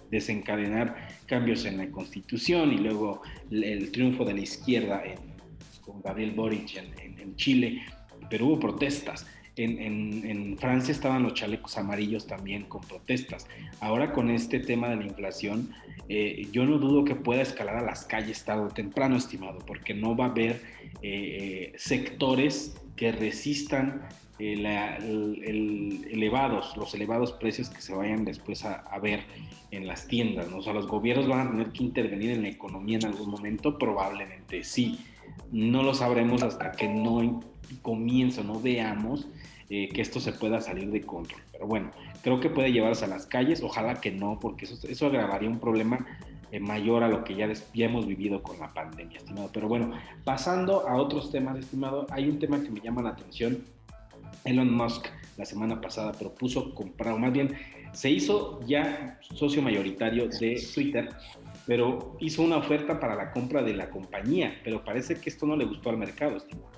desencadenar 0.09 1.09
cambios 1.25 1.65
en 1.65 1.77
la 1.77 1.91
constitución 1.91 2.71
y 2.71 2.77
luego 2.77 3.21
el, 3.51 3.91
triunfo 3.91 4.23
de 4.23 4.33
la 4.33 4.39
izquierda 4.39 5.03
con 5.81 6.01
Gabriel 6.01 6.31
Boric 6.31 6.77
en, 6.77 7.06
Chile 7.35 7.83
pero 8.29 8.47
hubo 8.47 8.59
protestas. 8.59 9.25
En, 9.55 10.55
Francia 10.59 10.91
estaban 10.91 11.23
los 11.23 11.33
chalecos 11.33 11.77
amarillos 11.77 12.27
también 12.27 12.63
con 12.63 12.81
protestas. 12.81 13.47
Ahora 13.79 14.13
con 14.13 14.29
este 14.29 14.59
tema 14.59 14.89
de 14.89 14.97
la 14.97 15.05
inflación, 15.05 15.71
eh, 16.09 16.47
yo 16.51 16.65
no 16.65 16.77
dudo 16.77 17.03
que 17.03 17.15
pueda 17.15 17.41
escalar 17.41 17.77
a 17.77 17.81
las 17.81 18.05
calles 18.05 18.43
tarde 18.43 18.65
o 18.65 18.69
temprano, 18.69 19.17
estimado, 19.17 19.59
porque 19.65 19.93
no 19.93 20.15
va 20.15 20.25
a 20.25 20.29
haber 20.29 20.61
eh, 21.01 21.73
sectores 21.75 22.75
que 22.95 23.11
resistan 23.11 24.07
eh, 24.37 24.55
los 26.75 26.93
elevados 26.93 27.31
precios 27.33 27.69
que 27.69 27.81
se 27.81 27.95
vayan 27.95 28.25
después 28.25 28.63
a, 28.63 28.99
ver 29.01 29.21
en 29.71 29.87
las 29.87 30.07
tiendas. 30.07 30.51
¿no? 30.51 30.57
O 30.57 30.61
sea, 30.61 30.73
los 30.73 30.87
gobiernos 30.87 31.27
van 31.27 31.47
a 31.47 31.51
tener 31.51 31.69
que 31.71 31.83
intervenir 31.83 32.31
en 32.31 32.43
la 32.43 32.49
economía 32.49 32.99
en 32.99 33.05
algún 33.05 33.31
momento, 33.31 33.79
probablemente 33.79 34.63
sí. 34.63 34.99
No 35.51 35.83
lo 35.83 35.93
sabremos 35.93 36.43
hasta 36.43 36.71
que 36.71 36.87
no 36.87 37.41
comienzo, 37.81 38.43
no 38.43 38.59
veamos 38.59 39.27
eh, 39.69 39.89
que 39.89 40.01
esto 40.01 40.19
se 40.19 40.33
pueda 40.33 40.61
salir 40.61 40.91
de 40.91 41.01
control. 41.01 41.41
Pero 41.51 41.67
bueno, 41.67 41.91
creo 42.21 42.39
que 42.39 42.49
puede 42.49 42.71
llevarse 42.71 43.05
a 43.05 43.07
las 43.07 43.25
calles, 43.25 43.61
ojalá 43.63 43.95
que 43.95 44.11
no, 44.11 44.39
porque 44.39 44.65
eso, 44.65 44.87
eso 44.87 45.07
agravaría 45.07 45.49
un 45.49 45.59
problema 45.59 46.05
eh, 46.51 46.59
mayor 46.61 47.03
a 47.03 47.09
lo 47.09 47.25
que 47.25 47.35
ya, 47.35 47.51
ya, 47.73 47.85
hemos 47.85 48.07
vivido 48.07 48.41
con 48.41 48.59
la 48.59 48.73
pandemia, 48.73 49.17
estimado. 49.17 49.49
Pero 49.51 49.67
bueno, 49.67 49.91
pasando 50.23 50.87
a 50.87 50.95
otros 50.95 51.31
temas, 51.31 51.57
estimado, 51.57 52.07
hay 52.09 52.29
un 52.29 52.39
tema 52.39 52.61
que 52.61 52.69
me 52.69 52.79
llama 52.79 53.01
la 53.01 53.09
atención. 53.09 53.65
Elon 54.45 54.73
Musk 54.73 55.07
la 55.35 55.45
semana 55.45 55.81
pasada 55.81 56.13
propuso 56.13 56.73
comprar, 56.73 57.13
o 57.13 57.19
más 57.19 57.33
bien 57.33 57.53
se 57.91 58.09
hizo 58.09 58.61
ya 58.65 59.19
socio 59.35 59.61
mayoritario 59.61 60.29
de 60.29 60.61
Twitter, 60.73 61.09
pero 61.67 62.15
hizo 62.19 62.41
una 62.41 62.57
oferta 62.57 62.99
para 62.99 63.15
la 63.15 63.31
compra 63.31 63.61
de 63.61 63.73
la 63.73 63.91
compañía, 63.91 64.59
pero 64.63 64.83
parece 64.83 65.13
que 65.15 65.29
esto 65.29 65.45
no 65.45 65.55
le 65.55 65.65
gustó 65.65 65.89
al 65.89 65.97
mercado, 65.97 66.37
estimado. 66.37 66.71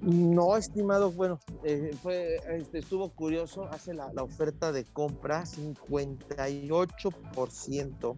No, 0.00 0.56
estimado, 0.56 1.12
bueno, 1.12 1.38
eh, 1.64 1.90
fue, 2.02 2.36
este, 2.48 2.78
estuvo 2.78 3.10
curioso, 3.10 3.68
hace 3.70 3.92
la, 3.94 4.06
oferta 4.20 4.72
de 4.72 4.84
compra 4.84 5.44
58% 5.44 8.16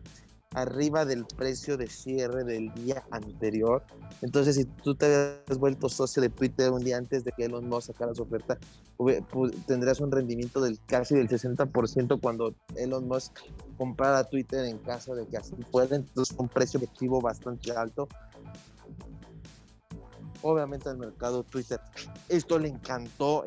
arriba 0.55 1.05
del 1.05 1.27
precio 1.27 1.77
de 1.77 1.88
cierre 1.88 2.44
del 2.44 2.73
día 2.75 3.05
anterior. 3.11 3.83
Entonces, 4.23 4.55
si 4.57 4.64
tú 4.64 4.94
te 4.94 5.05
habías 5.07 5.59
vuelto 5.59 5.90
socio 5.90 6.23
de 6.23 6.31
Twitter 6.31 6.70
un 6.70 6.85
día 6.85 6.97
antes 6.97 7.25
de 7.25 7.33
que 7.33 7.47
Elon 7.47 7.68
Musk 7.68 7.88
sacara 7.88 8.14
su 8.14 8.23
oferta, 8.23 8.57
tendrías 9.66 10.01
un 10.01 10.11
rendimiento 10.11 10.62
del 10.62 10.79
casi 10.87 11.16
del 11.16 11.29
60% 11.29 12.18
cuando 12.20 12.55
Elon 12.77 13.07
Musk 13.09 13.40
comprara 13.77 14.25
Twitter 14.25 14.65
en 14.65 14.79
caso 14.79 15.15
de 15.15 15.27
que 15.27 15.37
así 15.37 15.55
fuera. 15.71 15.97
Entonces, 15.97 16.35
un 16.39 16.49
precio 16.49 16.79
objetivo 16.79 17.21
bastante 17.21 17.73
alto 17.73 18.09
obviamente 20.45 20.89
al 20.89 20.99
mercado 20.99 21.43
Twitter. 21.43 21.81
Esto 22.29 22.59
le 22.59 22.69
encantó, 22.69 23.45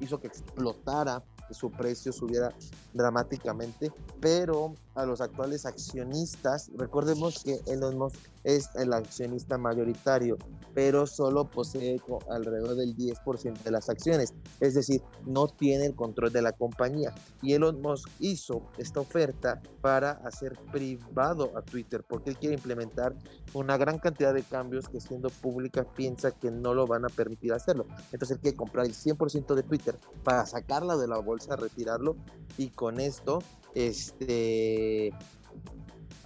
hizo 0.00 0.20
que 0.20 0.26
explotara, 0.26 1.22
que 1.46 1.54
su 1.54 1.70
precio 1.70 2.12
subiera 2.12 2.52
dramáticamente, 2.92 3.92
pero 4.20 4.74
a 4.94 5.06
los 5.06 5.20
actuales 5.20 5.66
accionistas, 5.66 6.70
recordemos 6.76 7.42
que 7.42 7.60
Elon 7.66 7.98
Musk 7.98 8.16
es 8.44 8.68
el 8.74 8.92
accionista 8.92 9.58
mayoritario, 9.58 10.38
pero 10.74 11.06
solo 11.06 11.44
posee 11.44 12.00
alrededor 12.30 12.74
del 12.76 12.96
10% 12.96 13.62
de 13.62 13.70
las 13.70 13.88
acciones, 13.88 14.34
es 14.60 14.74
decir, 14.74 15.02
no 15.26 15.48
tiene 15.48 15.86
el 15.86 15.94
control 15.94 16.32
de 16.32 16.42
la 16.42 16.52
compañía. 16.52 17.14
Y 17.42 17.52
Elon 17.52 17.80
Musk 17.80 18.08
hizo 18.18 18.62
esta 18.78 19.00
oferta 19.00 19.60
para 19.80 20.12
hacer 20.24 20.58
privado 20.72 21.52
a 21.56 21.62
Twitter, 21.62 22.02
porque 22.08 22.30
él 22.30 22.38
quiere 22.38 22.54
implementar 22.54 23.14
una 23.52 23.76
gran 23.76 23.98
cantidad 23.98 24.32
de 24.32 24.42
cambios 24.42 24.88
que 24.88 25.00
siendo 25.00 25.28
pública 25.28 25.84
piensa 25.84 26.30
que 26.30 26.50
no 26.50 26.74
lo 26.74 26.86
van 26.86 27.04
a 27.04 27.08
permitir 27.08 27.52
hacerlo. 27.52 27.86
Entonces 28.12 28.36
él 28.36 28.40
quiere 28.40 28.56
comprar 28.56 28.86
el 28.86 28.94
100% 28.94 29.54
de 29.54 29.62
Twitter 29.62 29.96
para 30.24 30.46
sacarla 30.46 30.96
de 30.96 31.08
la 31.08 31.18
bolsa, 31.18 31.56
retirarlo 31.56 32.16
y 32.56 32.70
con 32.70 33.00
esto 33.00 33.40
este 33.74 34.79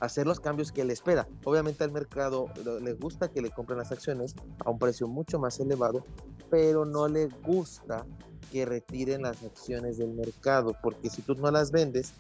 hacer 0.01 0.27
los 0.27 0.41
cambios 0.41 0.71
que 0.73 0.83
él 0.83 0.91
espera. 0.91 1.27
Obviamente 1.45 1.85
al 1.85 1.93
mercado 1.93 2.49
le 2.83 2.93
gusta 2.93 3.31
que 3.31 3.41
le 3.41 3.51
compren 3.51 3.79
las 3.79 3.93
acciones 3.93 4.35
a 4.65 4.71
un 4.71 4.79
precio 4.79 5.09
mucho 5.09 5.39
más 5.39 5.59
elevado, 5.61 6.05
pero 6.51 6.85
no 6.85 7.09
le 7.09 7.27
gusta 7.43 8.05
que 8.53 8.65
retiren 8.65 9.23
las 9.23 9.43
acciones 9.43 9.99
del 9.99 10.13
mercado, 10.13 10.77
porque 10.83 11.11
si 11.11 11.23
tú 11.23 11.35
no 11.35 11.51
las 11.51 11.71
vendes, 11.71 12.13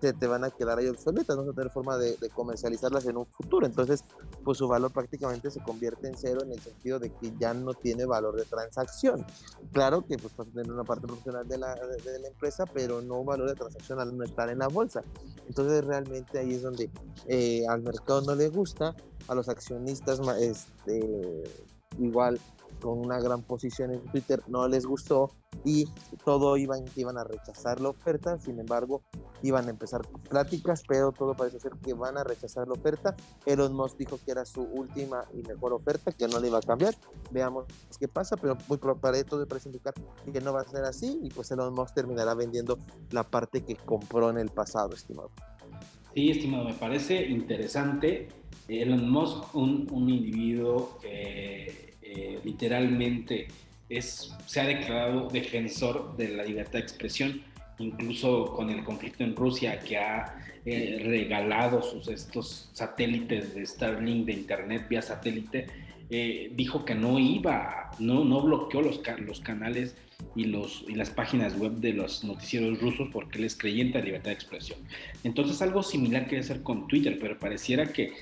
te, 0.00 0.12
te 0.12 0.26
van 0.26 0.44
a 0.44 0.50
quedar 0.50 0.78
ahí 0.78 0.88
obsoletas, 0.88 1.36
no 1.36 1.42
vas 1.42 1.52
a 1.52 1.54
tener 1.54 1.70
forma 1.70 1.98
de, 1.98 2.16
comercializarlas 2.34 3.06
en 3.06 3.16
un 3.16 3.26
futuro. 3.26 3.66
Entonces, 3.66 4.04
pues 4.44 4.58
su 4.58 4.68
valor 4.68 4.92
prácticamente 4.92 5.50
se 5.50 5.60
convierte 5.60 6.08
en 6.08 6.16
cero 6.16 6.40
en 6.44 6.52
el 6.52 6.60
sentido 6.60 6.98
de 6.98 7.10
que 7.10 7.32
ya 7.38 7.54
no 7.54 7.74
tiene 7.74 8.04
valor 8.04 8.36
de 8.36 8.44
transacción. 8.44 9.24
Claro 9.72 10.04
que 10.06 10.16
pues 10.16 10.36
vas 10.36 10.48
a 10.48 10.50
tener 10.50 10.72
una 10.72 10.84
parte 10.84 11.06
profesional 11.06 11.46
de 11.48 11.58
la, 11.58 11.74
de, 11.74 12.18
la 12.20 12.28
empresa, 12.28 12.64
pero 12.66 13.00
no 13.02 13.24
valor 13.24 13.48
de 13.48 13.54
transacción 13.54 14.00
al 14.00 14.16
no 14.16 14.24
estar 14.24 14.48
en 14.50 14.58
la 14.58 14.68
bolsa. 14.68 15.02
Entonces, 15.46 15.84
realmente 15.84 16.38
ahí 16.38 16.54
es 16.54 16.62
donde 16.62 16.90
eh, 17.26 17.64
al 17.68 17.82
mercado 17.82 18.22
no 18.22 18.34
le 18.34 18.48
gusta, 18.48 18.94
a 19.28 19.34
los 19.34 19.48
accionistas 19.48 20.20
este, 20.38 21.44
igual 21.98 22.38
con 22.80 22.98
una 22.98 23.18
gran 23.20 23.42
posición 23.42 23.92
en 23.92 24.00
Twitter 24.06 24.42
no 24.48 24.68
les 24.68 24.86
gustó 24.86 25.30
y 25.64 25.86
todo 26.24 26.56
iban, 26.56 26.84
iban 26.96 27.18
a 27.18 27.24
rechazar 27.24 27.80
la 27.80 27.88
oferta, 27.90 28.38
sin 28.38 28.58
embargo 28.58 29.02
iban 29.42 29.66
a 29.66 29.70
empezar 29.70 30.02
pláticas, 30.28 30.82
pero 30.86 31.12
todo 31.12 31.34
parece 31.34 31.60
ser 31.60 31.72
que 31.82 31.94
van 31.94 32.18
a 32.18 32.24
rechazar 32.24 32.66
la 32.68 32.74
oferta. 32.74 33.16
Elon 33.44 33.74
Musk 33.74 33.96
dijo 33.98 34.18
que 34.24 34.32
era 34.32 34.44
su 34.44 34.62
última 34.62 35.24
y 35.32 35.42
mejor 35.42 35.72
oferta, 35.72 36.12
que 36.12 36.28
no 36.28 36.40
le 36.40 36.48
iba 36.48 36.58
a 36.58 36.62
cambiar. 36.62 36.94
Veamos 37.30 37.66
qué 37.98 38.08
pasa, 38.08 38.36
pero 38.36 38.56
muy 38.68 38.78
para 38.78 39.24
todo 39.24 39.46
parece 39.46 39.68
indicar 39.68 39.94
que 40.32 40.40
no 40.40 40.52
va 40.52 40.60
a 40.60 40.68
ser 40.68 40.84
así 40.84 41.20
y 41.22 41.30
pues 41.30 41.50
Elon 41.50 41.74
Musk 41.74 41.94
terminará 41.94 42.34
vendiendo 42.34 42.78
la 43.10 43.22
parte 43.22 43.62
que 43.62 43.76
compró 43.76 44.30
en 44.30 44.38
el 44.38 44.50
pasado, 44.50 44.94
estimado. 44.94 45.30
Sí, 46.14 46.30
estimado, 46.30 46.64
me 46.64 46.74
parece 46.74 47.26
interesante. 47.26 48.28
Elon 48.68 49.10
Musk, 49.10 49.54
un, 49.54 49.86
un 49.90 50.08
individuo 50.08 50.98
que 51.00 51.85
eh, 52.08 52.38
literalmente 52.44 53.48
es, 53.88 54.32
se 54.46 54.60
ha 54.60 54.64
declarado 54.64 55.28
defensor 55.28 56.16
de 56.16 56.28
la 56.28 56.44
libertad 56.44 56.74
de 56.74 56.80
expresión, 56.80 57.42
incluso 57.78 58.52
con 58.54 58.70
el 58.70 58.84
conflicto 58.84 59.24
en 59.24 59.34
Rusia, 59.34 59.80
que 59.80 59.98
ha 59.98 60.38
eh, 60.64 61.00
regalado 61.04 61.82
sus, 61.82 62.06
estos 62.08 62.70
satélites 62.72 63.54
de 63.54 63.66
Starlink 63.66 64.26
de 64.26 64.32
Internet 64.34 64.86
vía 64.88 65.02
satélite, 65.02 65.66
eh, 66.08 66.52
dijo 66.54 66.84
que 66.84 66.94
no 66.94 67.18
iba, 67.18 67.90
no, 67.98 68.24
no 68.24 68.40
bloqueó 68.40 68.82
los, 68.82 69.00
los 69.18 69.40
canales 69.40 69.96
y, 70.36 70.44
los, 70.44 70.84
y 70.86 70.94
las 70.94 71.10
páginas 71.10 71.58
web 71.58 71.72
de 71.72 71.92
los 71.92 72.22
noticieros 72.22 72.80
rusos 72.80 73.08
porque 73.12 73.38
él 73.38 73.44
es 73.44 73.56
creyente 73.56 73.98
de 73.98 74.04
libertad 74.04 74.30
de 74.30 74.34
expresión. 74.34 74.78
Entonces 75.24 75.60
algo 75.60 75.82
similar 75.82 76.28
quiere 76.28 76.44
hacer 76.44 76.62
con 76.62 76.86
Twitter, 76.86 77.18
pero 77.20 77.36
pareciera 77.38 77.92
que, 77.92 78.12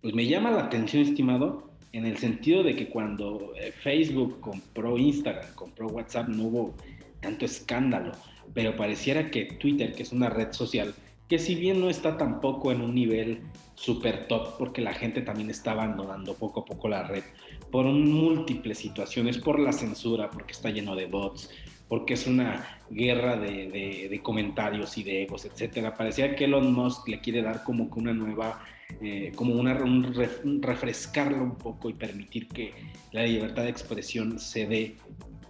pues 0.00 0.14
me 0.14 0.26
llama 0.26 0.50
la 0.50 0.64
atención, 0.64 1.04
estimado, 1.04 1.71
en 1.92 2.06
el 2.06 2.16
sentido 2.18 2.62
de 2.62 2.74
que 2.74 2.88
cuando 2.88 3.52
eh, 3.56 3.72
Facebook 3.72 4.40
compró 4.40 4.98
Instagram, 4.98 5.54
compró 5.54 5.88
WhatsApp, 5.88 6.28
no 6.28 6.44
hubo 6.44 6.74
tanto 7.20 7.44
escándalo, 7.44 8.12
pero 8.54 8.76
pareciera 8.76 9.30
que 9.30 9.44
Twitter, 9.44 9.94
que 9.94 10.02
es 10.02 10.12
una 10.12 10.30
red 10.30 10.52
social, 10.52 10.94
que 11.28 11.38
si 11.38 11.54
bien 11.54 11.80
no 11.80 11.88
está 11.88 12.16
tampoco 12.16 12.72
en 12.72 12.80
un 12.80 12.94
nivel 12.94 13.40
super 13.74 14.26
top, 14.26 14.58
porque 14.58 14.82
la 14.82 14.92
gente 14.92 15.22
también 15.22 15.50
está 15.50 15.72
abandonando 15.72 16.34
poco 16.34 16.60
a 16.60 16.64
poco 16.64 16.88
la 16.88 17.04
red, 17.04 17.24
por 17.70 17.86
múltiples 17.86 18.78
situaciones, 18.78 19.38
por 19.38 19.58
la 19.58 19.72
censura, 19.72 20.30
porque 20.30 20.52
está 20.52 20.70
lleno 20.70 20.94
de 20.94 21.06
bots, 21.06 21.50
porque 21.88 22.14
es 22.14 22.26
una 22.26 22.78
guerra 22.90 23.36
de, 23.36 24.20
comentarios 24.22 24.96
y 24.98 25.02
de 25.02 25.22
egos, 25.22 25.44
etcétera. 25.44 25.94
Parecía 25.94 26.36
que 26.36 26.44
Elon 26.44 26.72
Musk 26.72 27.08
le 27.08 27.20
quiere 27.20 27.42
dar 27.42 27.64
como 27.64 27.90
que 27.90 27.98
una 27.98 28.12
nueva 28.12 28.62
eh, 29.00 29.32
como 29.34 29.54
una, 29.54 29.74
un 29.82 30.62
refrescarlo 30.62 31.42
un 31.42 31.56
poco 31.56 31.88
y 31.90 31.94
permitir 31.94 32.48
que 32.48 32.72
la 33.12 33.24
libertad 33.24 33.64
de 33.64 33.70
expresión 33.70 34.38
se 34.38 34.66
dé 34.66 34.96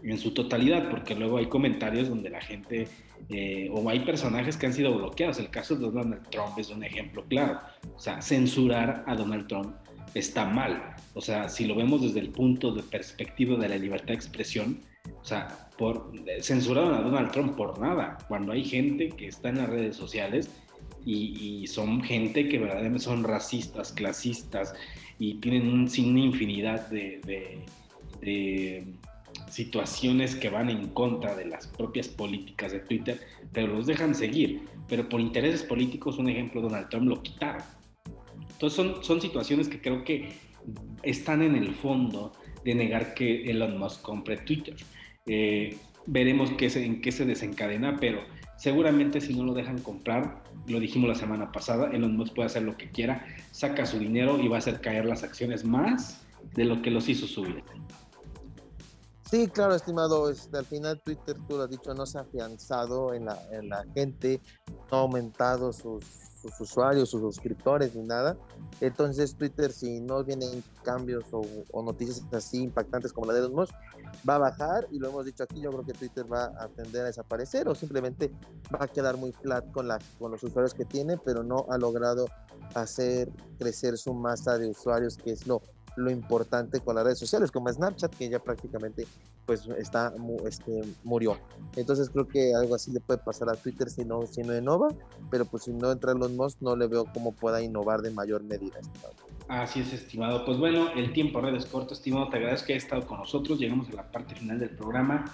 en 0.03 0.19
su 0.19 0.33
totalidad, 0.33 0.91
porque 0.91 1.15
luego 1.15 1.39
hay 1.39 1.47
comentarios 1.47 2.09
donde 2.09 2.31
la 2.31 2.41
gente 2.41 2.89
eh, 3.29 3.71
o 3.73 3.89
hay 3.89 4.01
personajes 4.01 4.57
que 4.57 4.67
han 4.67 4.75
sido 4.75 4.97
bloqueados. 4.97 5.39
El 5.39 5.51
caso 5.51 5.77
de 5.77 5.91
Donald 5.91 6.29
Trump 6.31 6.59
es 6.59 6.71
un 6.71 6.83
ejemplo 6.85 7.25
claro. 7.29 7.61
O 7.95 7.99
sea, 7.99 8.21
censurar 8.21 9.05
a 9.07 9.15
Donald 9.15 9.47
Trump 9.47 9.75
está 10.15 10.45
mal. 10.45 10.95
O 11.15 11.21
sea, 11.21 11.49
si 11.49 11.67
lo 11.67 11.75
vemos 11.75 12.03
desde 12.03 12.21
el 12.21 12.31
punto 12.31 12.73
de 12.73 12.83
perspectiva 12.83 13.57
de 13.59 13.69
la 13.69 13.77
libertad 13.77 14.09
de 14.09 14.15
expresión, 14.15 14.81
o 15.21 15.25
sea, 15.25 15.69
por, 15.79 16.13
censuraron 16.41 16.95
a 16.95 17.01
Donald 17.01 17.31
Trump 17.31 17.57
por 17.57 17.79
nada, 17.79 18.19
cuando 18.29 18.53
hay 18.53 18.65
gente 18.65 19.09
que 19.09 19.29
está 19.29 19.49
en 19.49 19.59
las 19.59 19.69
redes 19.69 19.97
sociales 19.97 20.51
y, 21.05 21.67
son 21.67 22.03
gente 22.03 22.49
que 22.49 22.59
verdaderamente 22.59 23.05
son 23.05 23.25
racistas, 23.25 23.93
clasistas 23.93 24.75
y 25.19 25.35
tienen 25.35 25.69
un, 25.69 25.83
una 25.83 26.21
infinidad 26.21 26.89
de, 26.89 27.65
situaciones 29.49 30.35
que 30.35 30.49
van 30.49 30.71
en 30.71 30.89
contra 30.89 31.35
de 31.35 31.45
las 31.45 31.67
propias 31.67 32.09
políticas 32.09 32.73
de 32.73 32.81
Twitter, 32.81 33.21
pero 33.53 33.69
los 33.69 33.87
dejan 33.87 34.15
seguir. 34.15 34.63
Pero 34.89 35.09
por 35.09 35.21
intereses 35.21 35.63
políticos, 35.63 36.19
un 36.19 36.29
ejemplo, 36.29 36.61
Donald 36.61 36.89
Trump 36.89 37.07
lo 37.07 37.23
quitaron. 37.23 37.63
Entonces 38.51 38.77
son, 38.77 39.05
son 39.05 39.21
situaciones 39.21 39.69
que 39.69 39.81
creo 39.81 40.05
que 40.05 40.31
están 41.03 41.43
en 41.43 41.57
el 41.57 41.75
fondo 41.75 42.33
de 42.65 42.75
negar 42.75 43.15
que 43.15 43.51
Elon 43.51 43.79
Musk 43.79 44.03
compre 44.03 44.39
Twitter. 44.39 44.77
Eh, 45.27 45.77
veremos 46.07 46.51
qué 46.53 46.67
en 46.75 47.01
qué 47.01 47.13
se 47.13 47.25
desencadena, 47.25 47.97
pero 48.01 48.23
seguramente 48.63 49.21
si 49.21 49.35
no 49.35 49.43
lo 49.43 49.55
dejan 49.55 49.79
comprar, 49.81 50.45
lo 50.69 50.79
dijimos 50.79 51.09
la 51.09 51.17
semana 51.17 51.51
pasada, 51.51 51.91
Elon 51.91 52.17
Musk 52.17 52.37
puede 52.37 52.47
hacer 52.47 52.63
lo 52.63 52.77
que 52.77 52.93
quiera, 52.93 53.27
saca 53.51 53.85
su 53.85 53.99
dinero 53.99 54.39
y 54.39 54.47
va 54.47 54.55
a 54.55 54.59
hacer 54.61 54.81
caer 54.81 55.05
las 55.05 55.25
acciones 55.25 55.65
más 55.65 56.21
de 56.55 56.65
lo 56.67 56.81
que 56.81 56.93
los 56.93 57.09
hizo 57.09 57.27
subir. 57.27 57.65
Sí, 59.29 59.49
claro, 59.49 59.75
estimado. 59.75 60.31
Este, 60.31 60.57
al 60.57 60.65
final 60.65 61.01
Twitter, 61.01 61.35
tú 61.49 61.57
lo 61.57 61.65
has 61.65 61.71
dicho, 61.71 61.93
no 61.93 62.07
se 62.07 62.19
ha 62.19 62.21
afianzado 62.21 63.15
en 63.15 63.25
la, 63.25 63.37
en 63.51 63.69
la 63.69 63.85
gente, 63.97 64.41
no 64.93 64.99
ha 64.99 65.01
aumentado 65.01 65.73
sus, 65.73 66.05
sus 66.43 66.61
usuarios, 66.61 67.11
sus 67.11 67.21
suscriptores 67.21 67.95
ni 67.95 68.03
nada. 68.03 68.37
Entonces 68.81 69.35
Twitter, 69.35 69.73
si 69.73 70.01
no 70.01 70.25
vienen 70.25 70.63
cambios 70.83 71.25
o, 71.31 71.83
noticias 71.83 72.23
así 72.33 72.65
impactantes 72.65 73.13
como 73.13 73.27
la 73.27 73.35
de 73.35 73.43
los 73.43 73.53
Musk, 73.53 73.75
va 74.29 74.37
a 74.37 74.39
bajar 74.39 74.89
y 74.91 74.99
lo 74.99 75.09
hemos 75.09 75.25
dicho 75.25 75.45
aquí, 75.45 75.61
yo 75.61 75.71
creo 75.71 75.85
que 75.85 75.93
Twitter 75.93 76.31
va 76.31 76.47
a 76.59 76.69
tender 76.69 77.03
a 77.03 77.07
desaparecer 77.07 77.69
o 77.69 77.75
simplemente 77.75 78.33
va 78.75 78.85
a 78.85 78.89
quedar 78.89 79.17
muy 79.17 79.33
flat 79.33 79.71
con, 79.71 79.87
los 79.87 80.43
usuarios 80.43 80.75
que 80.75 80.85
tiene, 80.85 81.17
pero 81.19 81.43
no 81.43 81.67
ha 81.71 81.79
logrado 81.79 82.27
hacer 82.75 83.31
crecer 83.59 83.97
su 83.97 84.13
masa 84.15 84.59
de 84.59 84.69
usuarios, 84.69 85.17
que 85.17 85.31
es 85.31 85.47
lo 85.47 85.63
lo 85.97 86.11
importante 86.11 86.81
con 86.81 86.95
las 86.95 87.05
redes 87.05 87.19
sociales, 87.19 87.51
como 87.51 87.73
Snapchat, 87.73 88.15
que 88.15 88.29
ya 88.29 88.39
prácticamente 88.39 89.07
pues 89.47 89.67
está 89.79 90.13
este, 90.47 90.83
murió. 91.05 91.37
Entonces 91.77 92.11
creo 92.11 92.29
que 92.29 92.55
algo 92.55 92.75
así 92.75 92.93
le 92.93 93.01
puede 93.01 93.19
pasar 93.19 93.49
a 93.49 93.55
Twitter 93.55 93.91
si 93.91 94.05
no, 94.05 94.27
si 94.27 94.43
no 94.43 94.57
innova, 94.57 94.89
pero 95.31 95.45
pues 95.45 95.65
si 95.65 95.73
no 95.73 95.91
entra 95.91 96.13
en 96.13 96.19
los 96.19 96.31
Musk, 96.31 96.61
no 96.61 96.77
le 96.77 96.87
veo 96.87 97.07
cómo 97.13 97.33
pueda 97.33 97.61
innovar 97.63 98.03
de 98.03 98.11
mayor 98.11 98.43
medida. 98.43 98.79
Así 99.49 99.81
es, 99.81 99.93
estimado. 99.93 100.45
Pues 100.45 100.59
bueno, 100.59 100.91
el 100.95 101.13
tiempo 101.13 101.41
red 101.41 101.55
es 101.55 101.67
corto, 101.67 101.95
estimado. 101.95 102.29
Te 102.29 102.37
agradezco 102.37 102.69
que 102.69 102.73
hayas 102.75 102.85
estado 102.85 103.07
con 103.07 103.19
nosotros. 103.19 103.59
Llegamos 103.59 103.89
a 103.91 103.93
la 103.93 104.11
parte 104.11 104.35
final 104.35 104.59
del 104.59 104.71
programa. 104.71 105.25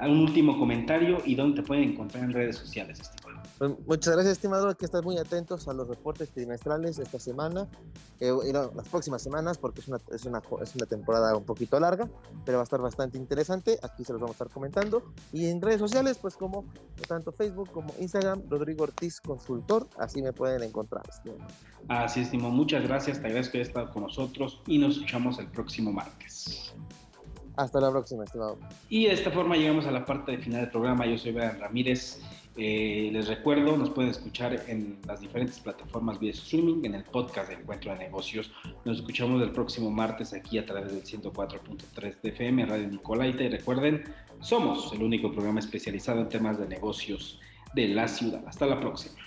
Un 0.00 0.20
último 0.20 0.58
comentario 0.58 1.18
y 1.24 1.34
dónde 1.34 1.62
te 1.62 1.66
pueden 1.66 1.90
encontrar 1.90 2.24
en 2.24 2.32
redes 2.32 2.56
sociales, 2.56 3.00
estimado. 3.00 3.23
Pues, 3.64 3.86
muchas 3.86 4.14
gracias, 4.14 4.32
estimado. 4.34 4.68
Hay 4.68 4.74
que 4.74 4.84
estar 4.84 5.02
muy 5.02 5.16
atentos 5.16 5.66
a 5.68 5.72
los 5.72 5.88
reportes 5.88 6.30
trimestrales 6.30 6.98
esta 6.98 7.18
semana, 7.18 7.66
eh, 8.20 8.30
las 8.52 8.88
próximas 8.88 9.22
semanas, 9.22 9.56
porque 9.56 9.80
es 9.80 9.88
una, 9.88 9.98
es, 10.12 10.26
una, 10.26 10.42
es 10.62 10.76
una 10.76 10.84
temporada 10.84 11.34
un 11.34 11.44
poquito 11.44 11.80
larga, 11.80 12.06
pero 12.44 12.58
va 12.58 12.62
a 12.62 12.64
estar 12.64 12.82
bastante 12.82 13.16
interesante. 13.16 13.78
Aquí 13.82 14.04
se 14.04 14.12
los 14.12 14.20
vamos 14.20 14.34
a 14.34 14.44
estar 14.44 14.50
comentando. 14.50 15.02
Y 15.32 15.46
en 15.46 15.62
redes 15.62 15.78
sociales, 15.78 16.18
pues 16.20 16.36
como 16.36 16.66
tanto 17.08 17.32
Facebook 17.32 17.70
como 17.70 17.94
Instagram, 17.98 18.42
Rodrigo 18.50 18.82
Ortiz 18.84 19.18
Consultor, 19.22 19.88
así 19.98 20.20
me 20.20 20.34
pueden 20.34 20.62
encontrar. 20.62 21.04
Así, 21.88 22.20
estimado. 22.20 22.50
Muchas 22.50 22.82
gracias. 22.82 23.18
Te 23.18 23.28
agradezco 23.28 23.52
que 23.52 23.58
hayas 23.58 23.68
estado 23.68 23.90
con 23.90 24.02
nosotros 24.02 24.60
y 24.66 24.76
nos 24.76 24.96
escuchamos 24.96 25.38
el 25.38 25.46
próximo 25.46 25.90
martes. 25.90 26.74
Hasta 27.56 27.80
la 27.80 27.90
próxima, 27.90 28.24
estimado. 28.24 28.58
Y 28.90 29.06
de 29.06 29.12
esta 29.12 29.30
forma 29.30 29.56
llegamos 29.56 29.86
a 29.86 29.90
la 29.90 30.04
parte 30.04 30.36
final 30.36 30.62
del 30.62 30.70
programa. 30.70 31.06
Yo 31.06 31.16
soy 31.16 31.32
Brian 31.32 31.58
Ramírez. 31.58 32.20
Eh, 32.56 33.10
les 33.12 33.26
recuerdo, 33.26 33.76
nos 33.76 33.90
pueden 33.90 34.12
escuchar 34.12 34.64
en 34.68 34.98
las 35.06 35.20
diferentes 35.20 35.58
plataformas 35.58 36.20
vía 36.20 36.30
streaming, 36.30 36.84
en 36.84 36.94
el 36.94 37.04
podcast 37.04 37.48
de 37.48 37.56
Encuentro 37.56 37.92
de 37.92 37.98
Negocios. 37.98 38.52
Nos 38.84 38.98
escuchamos 38.98 39.42
el 39.42 39.50
próximo 39.50 39.90
martes 39.90 40.32
aquí 40.32 40.58
a 40.58 40.64
través 40.64 40.92
del 40.92 41.02
104.3 41.02 42.20
de 42.22 42.28
FM, 42.28 42.66
Radio 42.66 42.88
Nicolaita. 42.88 43.42
Y 43.42 43.48
recuerden, 43.48 44.04
somos 44.40 44.92
el 44.92 45.02
único 45.02 45.32
programa 45.32 45.58
especializado 45.58 46.20
en 46.20 46.28
temas 46.28 46.58
de 46.58 46.68
negocios 46.68 47.40
de 47.74 47.88
la 47.88 48.06
ciudad. 48.06 48.44
Hasta 48.46 48.66
la 48.66 48.78
próxima. 48.78 49.18